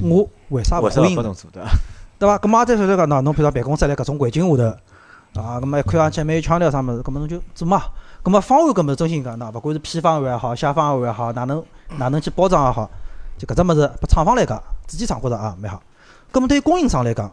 [0.00, 1.70] 我为啥勿欢迎对伐？
[2.20, 2.38] 对伐？
[2.38, 7.82] 咁么也再说来讲喏，侬譬如讲办公室辣搿种环境下头，啊，咁么看上去蛮有腔调啥物事，咁么侬就做嘛。
[8.24, 11.64] 咁么方案搿物事真心讲喏，勿管是批方案也好，写方案也好，哪能
[11.96, 12.90] 哪能去包装也好，
[13.38, 15.80] 就搿只物事，拨厂方来讲，自己厂觉着啊蛮好。
[16.32, 17.30] 咁么对于供应商来讲，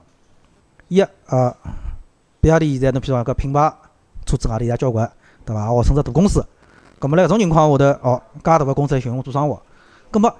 [0.87, 1.55] 一啊，
[2.39, 3.73] 比亚迪现在侬譬如讲搿品牌
[4.25, 5.11] 车子外头现在交关，
[5.43, 5.65] 对伐？
[5.65, 6.45] 号称只大公司，
[6.99, 9.61] 咁么辣搿种情况下头，哦，介大个公司来寻我做生活，
[10.11, 10.33] 咁么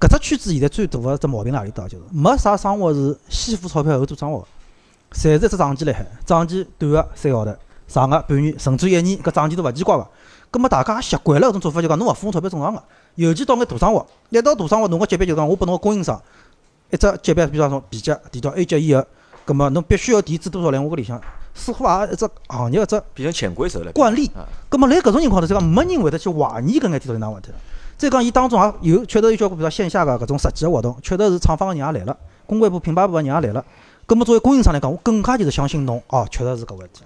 [0.00, 1.86] 搿只圈子现在最大个只毛病辣何里搭？
[1.86, 4.46] 就是没啥生活是先付钞票后做生活个，
[5.12, 7.54] 侪是一只账期来海，账期短个三个号头，
[7.88, 10.06] 长个半年，甚至一年，搿账期都勿奇怪个。
[10.50, 12.82] 葛末大家也习惯了搿种做法，就讲侬勿付我钞票正常个。
[13.16, 16.22] 尤其到眼大生活，一到大生活，侬个级别就讲我拨侬个供应商
[16.90, 19.04] 一只级别，比方说 B 级提到 A 级以后，
[19.44, 21.20] 葛末侬必须要提资多少来我搿里向，
[21.54, 23.92] 似乎也一只行业一只变成潜规则了。
[23.92, 24.46] 惯例啊。
[24.68, 27.56] 葛末辣搿种情况头，就讲没人会得去怀疑搿眼点到底哪问题了。
[27.96, 32.16] 再讲伊当中也有确实有交关，比如说线下个搿种实际个活动，确实是厂方个人也来了，
[32.46, 33.64] 公关部、品牌部个人也来了。
[34.06, 37.02] 葛末作为供应商来讲，我更加就是相信侬哦，确实是搿回事体。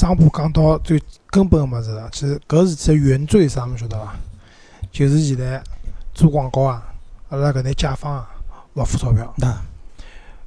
[0.00, 0.98] 张波讲到最
[1.28, 4.14] 根本个物事了，其实搿事体个原罪是啥物事晓得伐？
[4.90, 5.62] 就是现在
[6.14, 6.82] 做广告啊，
[7.28, 8.30] 阿拉搿眼甲方啊，
[8.74, 9.26] 勿付钞票。
[9.42, 9.62] 啊，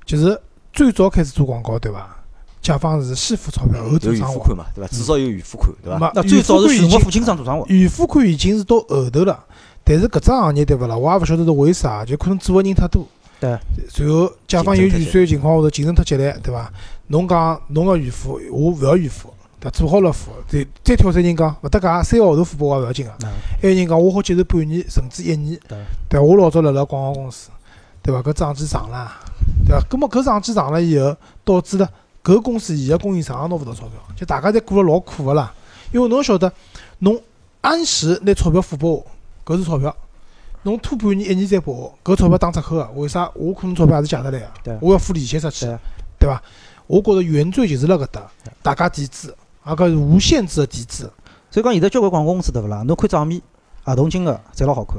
[0.08, 0.42] 就是
[0.74, 2.18] 最早开始做广告，对伐？
[2.64, 4.58] 甲方是先付钞票后付款。
[4.58, 4.88] 嘛，对伐？
[4.88, 6.12] 至少有预付款，对伐？
[6.24, 9.46] 最早是预付清账做账户，预付款已经是到后头了，
[9.84, 10.98] 但是搿只行业对勿啦？
[10.98, 13.08] 我也勿晓得是为啥，就可能做个人太多。
[13.40, 13.56] 对。
[13.88, 16.74] 随后甲方有预算的情况下头，竞争太激烈，对伐？
[17.08, 19.32] 侬讲侬个预付，我勿要预付，
[19.64, 19.72] 对？
[19.72, 23.12] 做好了付，再再挑三人讲勿搭界，三个号头付拨我也勿要紧个。
[23.24, 23.30] 嗯
[23.62, 25.78] 还有人讲我好接受半年甚至一年，对
[26.10, 26.26] 对伐？
[26.26, 27.50] 我老早辣辣广告公司，
[28.02, 28.22] 对伐？
[28.22, 29.10] 搿账期长了，
[29.66, 29.82] 对伐？
[29.90, 31.90] 葛末搿账期长了以后，导致了
[32.24, 35.54] 搿公司伊个供应商也拿勿到钞票，就大家侪过了老苦个啦。
[35.94, 36.52] 因为侬晓得，
[37.00, 37.22] 侬
[37.62, 39.06] 按时拿钞票付拨我，
[39.46, 39.90] 搿是钞票；
[40.64, 42.90] 侬拖半年、一年再拨我，搿钞票打折扣个。
[42.96, 43.32] 为啥？
[43.36, 45.78] 我可能钞票也是借得来对个，我要付利息出去对，
[46.20, 46.42] 对伐？
[46.88, 48.30] 我觉着原罪就是辣搿搭，
[48.62, 49.34] 大家抵制，
[49.64, 51.10] 而搿是无限制个抵制。
[51.50, 52.82] 所以讲现在交关广告公司对勿啦？
[52.84, 53.42] 侬看账面、
[53.84, 54.98] 合同金额侪老好看，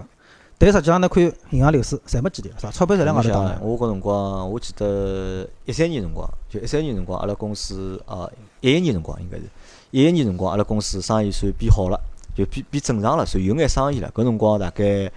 [0.57, 2.71] 但实际上呢，看银行流水侪没几钿，是伐？
[2.71, 3.57] 钞票侪辣外头打呢。
[3.59, 9.43] 像我搿辰光，我记得一三年辰光，就一三年辰光，阿拉公司啊，一一年辰光应该是，
[9.91, 12.01] 一一年辰光，阿拉公司生意算变好了，
[12.37, 14.09] 就变变正常了，算有眼生意了。
[14.15, 15.11] 搿辰光大概，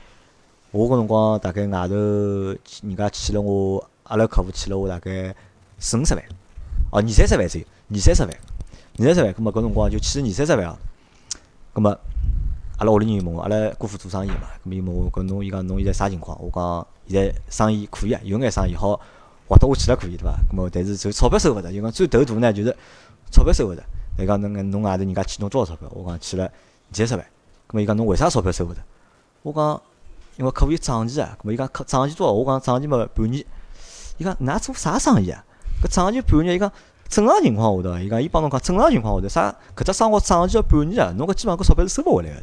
[0.72, 5.36] 我搿辰光大概外头人家欠了我，阿拉客户欠了我大概
[5.78, 6.24] 四五十万，
[6.92, 8.32] 哦，二三十万左右，二三十万，
[9.00, 10.78] 二三十万，葛末搿辰光就欠二三十万啊。
[11.74, 11.92] 葛末
[12.78, 16.36] 阿拉屋里人问我，阿拉姑父做生意嘛，咁伊问我，搿侬伊讲侬现在啥情况？
[16.42, 19.00] 我讲现在生意可以啊，有眼生意好
[19.48, 20.34] 活得下去了可以对伐？
[20.52, 22.76] 咁么但是就钞票收勿着，就讲最头大呢就是
[23.32, 23.84] 钞票收勿着。
[24.18, 25.88] 伊讲侬侬外头人家欠侬多少钞票？
[25.94, 27.24] 我讲欠了二三十万。
[27.70, 28.80] 咁么伊讲侬为啥钞票收勿着？
[29.44, 29.82] 我讲
[30.38, 31.38] 因为客户有账期啊。
[31.40, 32.34] 咁么伊讲客账期多少？
[32.34, 33.46] 我讲账期嘛半年。
[34.18, 35.44] 伊讲㑚做啥生意啊？
[35.84, 36.72] 搿账期半年，伊讲
[37.10, 42.36] 正常情况下头，伊讲伊帮侬讲正常情况下头，啥搿只生活账期要半年啊，侬搿基本上搿钞票是收勿回来个。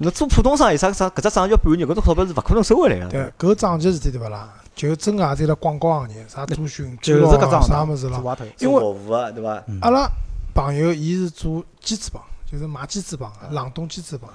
[0.00, 4.48] 侬做普通生意，啥啥搿只账期要半年，搿种钞票是勿可能收回来个对个。，搿账期事体对勿啦？
[4.76, 8.22] 就真个也是辣广告行业，啥做宣就是搿账啥物事啦。
[8.60, 9.62] 因为做服务个对伐？
[9.80, 10.08] 阿拉
[10.54, 14.30] 朋友伊是做机子帮，就是卖机子帮的，冷冻机子帮，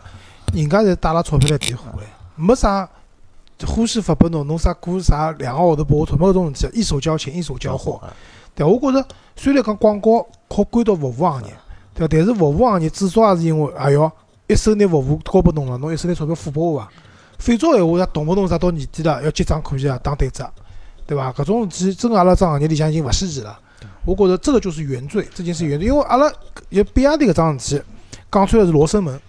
[0.53, 2.01] 人家侪带了钞票来提货个，
[2.35, 2.89] 没啥
[3.65, 7.93] 欢喜发拨侬，侬啥过啥两个号头拨我钞票搿种事体，一手交钱一手交货。
[8.03, 8.13] 啊
[8.55, 11.49] 对，我觉着虽然讲广告靠归到服务行业，
[11.93, 12.07] 对伐？
[12.09, 14.11] 但是服务行业至少也是因为，哎哟，
[14.47, 16.89] 一手拿服务交拨侬了，侬一手拿钞票付拨我伐？
[17.39, 20.49] 否则闲话，啥动勿动啥到年底了要结账可以啊，打对折，
[21.05, 21.31] 对伐？
[21.33, 23.59] 搿种事体真个阿拉这行业里向已经勿稀奇了。
[24.05, 26.31] 我觉着这个就是原罪，这件事原罪，因为阿拉
[26.69, 27.85] 有比亚迪搿桩事体
[28.31, 29.19] 讲出来是罗生门，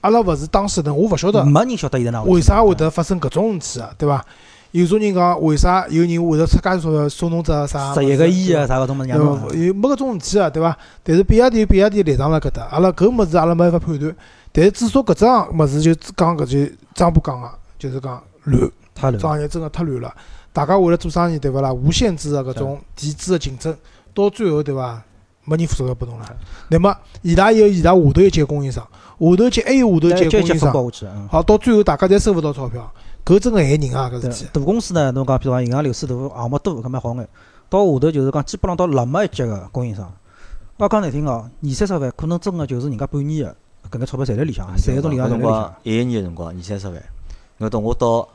[0.00, 4.24] 阿拉勿是当事人，我勿晓得没人晓得现在哪为啥会得发生搿种事体啊，对伐？
[4.72, 9.66] 有种人讲为啥有人会得出介多钞票送侬只啥十一个亿啊，啥个东物事对让侬？
[9.66, 10.76] 有没搿种事体啊，对伐？
[11.02, 14.14] 但是比亚迪有比亚迪立场辣搿搭，阿拉搿物事阿拉没办法判断。
[14.50, 20.14] 但是至少搿桩物事就讲搿句张波讲个，就是讲乱，太乱行业真个太乱了。
[20.52, 21.72] 大家为了做生意，对勿啦？
[21.72, 23.76] 无限制个搿种抵制个竞争，
[24.14, 25.02] 到最后对伐？
[25.44, 26.36] 没人付钞票拨侬了。
[26.68, 31.28] 那么伊拉有伊拉下头一级供应商，下头一级还有下头一级供应商。
[31.28, 32.88] 好，到最后大家侪收勿到钞票，
[33.24, 34.10] 搿真个害人啊！
[34.12, 34.50] 搿对事体。
[34.52, 37.28] 大公司呢，侬讲比如讲银行流水大，项目多，搿蛮好眼。
[37.68, 40.12] 到下头就是讲基本上到落末一级个供应商，
[40.76, 43.56] 我讲难听哦，二三十万可能真个就是人家半年个
[43.90, 45.74] 搿眼钞票侪辣里向，侪从里向搿辰光。
[45.84, 47.02] 一一年个辰光二三十万，
[47.58, 48.28] 那到我到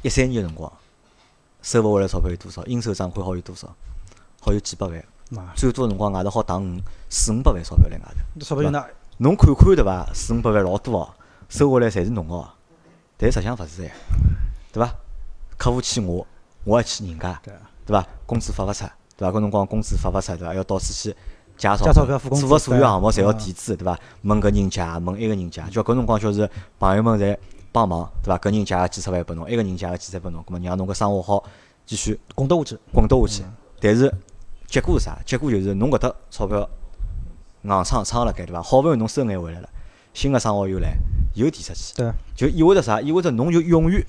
[0.00, 0.72] 一三年个辰光，
[1.60, 2.64] 收勿回来钞票有多少？
[2.64, 3.68] 应收账款好有多少？
[4.40, 4.96] 好有几百万，
[5.44, 6.78] 啊，最多个辰光外头好打五
[7.08, 8.40] 四五百万钞票辣外头。
[8.44, 8.84] 钞票就拿
[9.18, 10.08] 侬看看对伐？
[10.14, 11.08] 四五百万老多哦，
[11.48, 12.48] 收回来侪是侬个哦，
[13.22, 13.92] 但实际上勿是哎，
[14.72, 14.92] 对伐？
[15.56, 16.26] 客户欠我，
[16.64, 17.54] 我还欠人家，对
[17.86, 18.04] 对伐？
[18.26, 18.84] 工资发勿出，
[19.16, 19.38] 对伐？
[19.38, 20.52] 搿辰光工资发勿出，对伐？
[20.52, 21.14] 要到处去
[21.56, 23.96] 借钞票做个所有项目侪要嗯抵制，对伐？
[24.22, 26.50] 问搿人借，问埃个人借，叫搿辰光就是
[26.80, 27.38] 朋友们侪
[27.70, 28.38] 帮忙，对伐？
[28.38, 31.44] 搿人借个几十万拨侬，埃个人借个几十万拨侬，葛末让侬搿生活好
[31.86, 32.78] 继续滚得下去。
[32.92, 33.44] 滚得下去。
[33.80, 34.12] 但是
[34.66, 35.16] 结果是啥？
[35.24, 36.68] 结果就是侬搿搭钞票
[37.62, 38.60] 硬撑撑辣盖对伐？
[38.60, 39.68] 好勿容易侬收眼回来了，
[40.12, 40.96] 新个生活又来，
[41.34, 43.00] 又提出去，对，就意味着啥？
[43.00, 44.04] 意味着侬就永远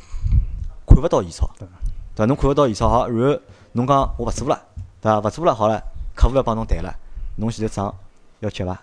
[0.85, 1.67] 看勿到现钞，对
[2.15, 2.25] 对伐？
[2.25, 3.39] 侬看勿到现钞好，然后
[3.73, 4.61] 侬讲我勿做了，
[5.01, 5.19] 对伐？
[5.19, 5.81] 勿做了好了，
[6.15, 6.93] 客户要帮侬谈了，
[7.37, 7.93] 侬现在账
[8.39, 8.77] 要结伐？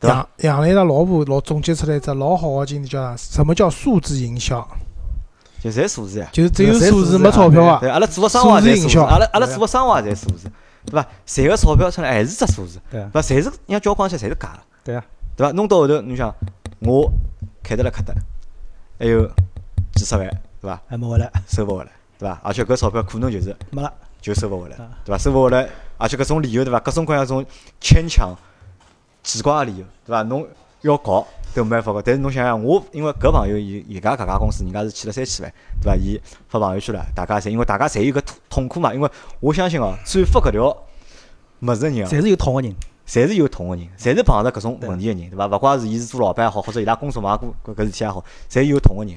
[0.00, 0.16] 对伐？
[0.16, 3.16] 杨杨澜伊拉老婆老总结出来一只老好个经验叫啥？
[3.16, 4.66] 什么叫数字营销？
[5.62, 6.28] 就侪数字呀。
[6.30, 7.88] 就是只有数字没钞票啊对，。
[7.88, 10.50] 阿拉做个生活数字营销也侪数字，阿拉阿拉对做个生活也侪数字，
[10.84, 11.08] 对伐？
[11.24, 13.22] 赚个钞票出来还是只数字，对伐？
[13.22, 14.58] 侪是让交关些侪是假个。
[14.84, 15.04] 对啊，
[15.36, 15.52] 对伐？
[15.52, 16.34] 弄到后头，侬想，
[16.84, 17.10] 我
[17.62, 18.14] 开得了搿搭，
[18.98, 19.26] 还有
[19.94, 20.28] 几十万，
[20.60, 20.80] 对伐？
[20.86, 22.40] 还没回来，收勿回来，对伐？
[22.42, 23.92] 而且搿钞票可能就是没了。
[24.20, 25.18] 就收勿回来啊，对伐？
[25.18, 25.68] 收勿回来，
[25.98, 26.80] 而且搿种理由，对伐？
[26.80, 27.44] 各种各样种
[27.78, 28.34] 牵强、
[29.22, 30.22] 奇怪个理由，对伐？
[30.22, 30.48] 侬
[30.80, 32.00] 要搞都没办法搞。
[32.00, 35.96] 但是侬想想，我因为搿朋友伊伊家搿家公司，人家是欠了三千万，对伐？
[35.96, 36.18] 伊
[36.48, 38.94] 发朋友圈了，大家侪因为大家侪有搿痛痛苦嘛。
[38.94, 39.10] 因为
[39.40, 40.70] 我相信哦，转发搿条
[41.60, 42.74] 物事个人啊，侪是有痛个人。
[43.06, 45.46] 侪是有痛个人，侪是碰着搿种问题个人，对伐？
[45.46, 49.14] 勿怪是伊是做老板也好，或者伊拉公司买过搿搿事体也好，侪有痛个人，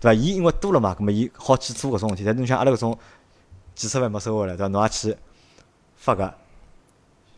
[0.00, 0.14] 对伐？
[0.14, 2.24] 伊因为多了嘛，葛末伊好去做搿种事体。
[2.24, 2.98] 但是侬像阿拉搿种
[3.74, 4.68] 几十万没收回来，对伐？
[4.68, 5.16] 侬也去
[5.96, 6.32] 发搿，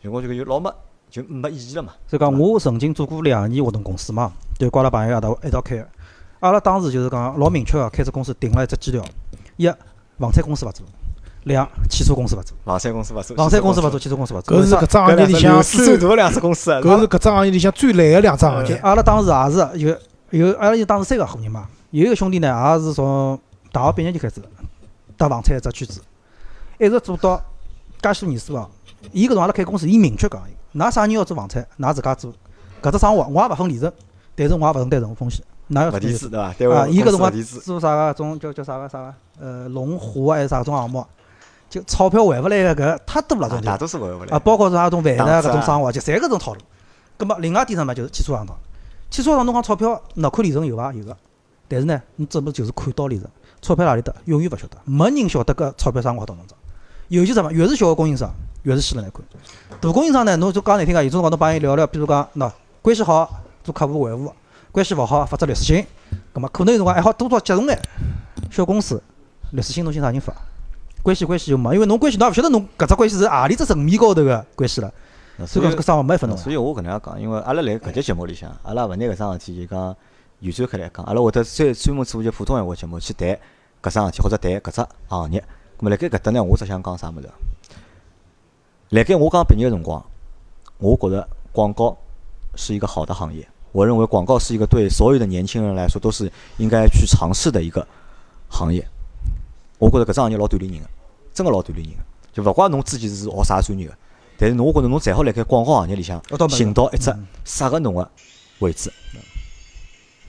[0.01, 0.73] 就我就搿就老没
[1.09, 1.93] 就没意义了嘛。
[2.07, 5.87] 所以讲，我曾经做过两年活动公司嘛，就跟阿拉朋友一道一道开个。
[6.39, 9.03] 阿拉当时就是讲老明确个，开只公司定了一只基调：
[9.57, 9.67] 一，
[10.17, 10.85] 房产公司勿做；
[11.49, 12.55] 两，汽车公司勿做。
[12.63, 14.57] 房产公司勿做，房产公司勿做，汽车公司勿做。
[14.57, 18.75] 搿是搿只搿行业里向最最，大个两只公司啊，搿是搿只行业里向最烂个两只行业。
[18.77, 23.37] 阿拉当时也是有有，阿拉就当时三个伙人嘛，有一个兄弟呢，也是从
[23.71, 24.35] 大学毕业就开始
[25.17, 26.01] 搭房产一只圈子，
[26.77, 27.37] 一直做到
[28.01, 28.69] 介许多年数哦。
[29.11, 30.41] 伊搿辰阿拉开公司，伊明确讲，
[30.75, 32.31] 㑚啥人要做房产，㑚自家做。
[32.81, 33.91] 搿只生活我也勿分利润，
[34.35, 35.43] 但是我也勿承担任何风险。
[35.69, 36.53] 㑚勿地址对伐？
[36.57, 41.05] 单啊，伊搿辰光，做啥个种叫叫啥个啥个呃龙湖啊还是啥种项目，
[41.69, 44.39] 就钞票还勿来个搿太多了种就大多数回勿来啊，。
[44.39, 46.59] 包括啥种饭呢搿种生活，就侪搿种套路。
[47.17, 48.57] 葛末另外点上嘛，就是汽车行当。
[49.09, 50.91] 汽车行当侬讲钞票，喏看利润有伐？
[50.93, 51.15] 有个，
[51.67, 53.29] 但是呢，侬只不过就是看到利润，
[53.61, 56.57] 钞票哪里搭，永远勿晓得，没人晓得搿钞票啥辰光到侬账。
[57.09, 58.31] 尤其什么，越是小个供应商，
[58.63, 59.21] 越是死了难看。
[59.81, 62.51] 大供应商呢，侬就讲难听个，有种辰光侬帮伊聊聊，比如讲，喏，
[62.81, 63.29] 关系好
[63.63, 64.31] 做客户维护，
[64.71, 65.85] 关系勿好发只律师信，
[66.33, 67.79] 葛末可能有辰光还好多少接受眼。
[68.49, 69.01] 小公司
[69.51, 70.33] 律师信侬寻啥人发？
[71.01, 74.93] 关系关系就没，因为侬关系侬也勿晓得侬搿只关系是何里只层面高头个关系了，
[75.47, 79.95] 所以讲搿生活没法弄所以我搿能样讲，因为阿拉辣搿节节目里向，阿拉勿拿搿桩事体就讲
[80.39, 83.29] 延展开来讲，阿拉会得专专门做一节普通闲话节目去谈
[83.81, 85.39] 搿桩事体，或者谈搿只行业。
[85.79, 87.29] 咁么辣盖搿搭呢，我只想讲啥物事？
[88.89, 90.03] 辣盖我刚毕业个辰光，
[90.77, 91.97] 我觉着广告
[92.55, 93.47] 是一个好的行业。
[93.71, 97.87] 我认为广告是一个对所有的年轻人来说都是应该去尝试的一个
[98.49, 98.85] 行业。
[99.79, 100.89] 我觉着搿只行业老锻炼人个，
[101.33, 102.03] 真个老锻炼人个。
[102.31, 103.97] 就勿怪侬之前是学啥专业个，
[104.37, 108.11] 但是侬我觉着侬最好辣盖广告行业里向寻到一只嗯适合侬个
[108.59, 108.93] 位置。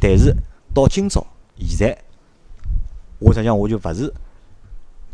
[0.00, 0.34] 但是
[0.72, 1.26] 到今朝
[1.58, 1.98] 现在，
[3.18, 4.10] 我实际上我就勿是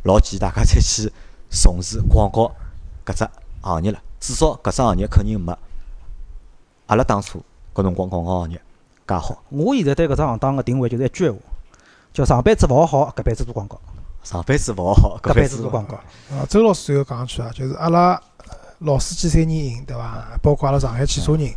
[0.05, 1.13] 老建议大家再去
[1.51, 2.55] 从事广告
[3.05, 3.29] 搿只
[3.63, 4.01] 行业了。
[4.21, 5.57] 至少搿只行业肯定没
[6.87, 7.43] 阿拉当初
[7.75, 8.61] 搿辰光广告行业
[9.09, 9.43] 介好。
[9.49, 11.41] 我现在对搿只行当个定位就是一句闲话，
[12.13, 13.81] 叫上辈子勿学好，搿辈子做广告，
[14.27, 15.95] 上辈子勿好，搿辈子做广告。
[16.35, 20.37] 啊，周老师最后讲一句啊，就是阿拉呃老司机三人行，对伐？
[20.43, 21.55] 包括阿拉上海汽车人，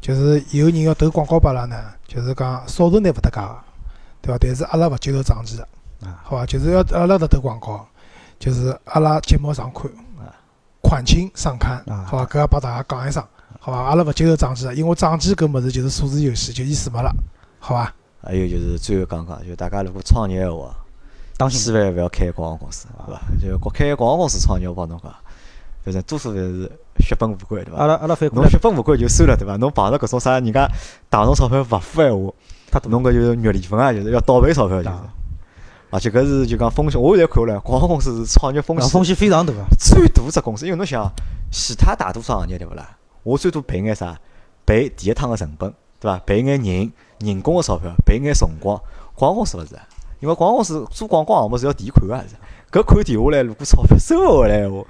[0.00, 1.76] 就是有人要投广告拨阿拉呢，
[2.06, 3.58] 就是讲少头拿勿搭界个，
[4.22, 4.38] 对伐？
[4.40, 5.62] 但是阿拉勿接受账期个，
[6.06, 6.46] 啊好伐？
[6.46, 7.84] 就是要阿拉搭投广告，
[8.38, 9.90] 就是阿拉节目上看，
[10.80, 12.24] 款清上看，啊好伐？
[12.26, 13.20] 搿要帮大家讲一声，
[13.58, 13.80] 好伐？
[13.80, 17.12] 阿拉勿接受账期个，因为账期搿物事就是数字游戏，就意思没了，
[17.58, 17.92] 好伐？
[18.22, 20.72] 还有就是最后讲讲，就大家如果创业个话，
[21.36, 23.20] 当心千万勿要开广告公司，对伐？
[23.40, 25.12] 就国开广告公司创业，我帮侬讲，
[25.84, 27.80] 反正多数侪是血本无归，对伐？
[27.80, 29.56] 阿拉阿拉反过来侬血本无归就算了，对伐？
[29.56, 30.68] 侬碰着搿种啥人家
[31.08, 32.32] 打侬钞票勿付闲话，
[32.70, 34.88] 太多侬搿就是肉里粉啊，就是要倒赔钞票就是。
[34.88, 35.12] 啊
[35.88, 39.64] 而且搿是就讲风险，我现在看下来，广告公司是创业风险啊风险非常大个。
[39.78, 41.08] 最大只公司，因为侬想，
[41.52, 42.96] 其他大多数行业对勿啦？
[43.22, 44.18] 我最多赔眼啥？
[44.66, 46.18] 赔第一趟个成本，对伐？
[46.26, 48.76] 赔眼人人工个钞票，赔眼辰光。
[49.14, 49.86] 广告公司勿是啊，
[50.20, 52.34] 因为广告公司做广告项目是要提款个，是。
[52.72, 54.84] 搿款提下来，如果钞票收勿回来闲话，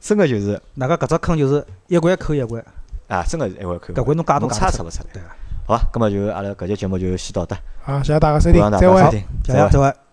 [0.00, 2.64] 真个就是哪个搿只坑就是一关扣一关，
[3.08, 3.92] 啊，真个是一关扣。
[3.92, 5.22] 搿关侬加都侬加出猜测勿出来。
[5.66, 5.84] 好伐？
[5.92, 9.10] 葛末就阿拉搿节节目就先到这，好，谢谢大家收听，再会感谢大家收。
[9.10, 10.07] 听，谢谢，再会。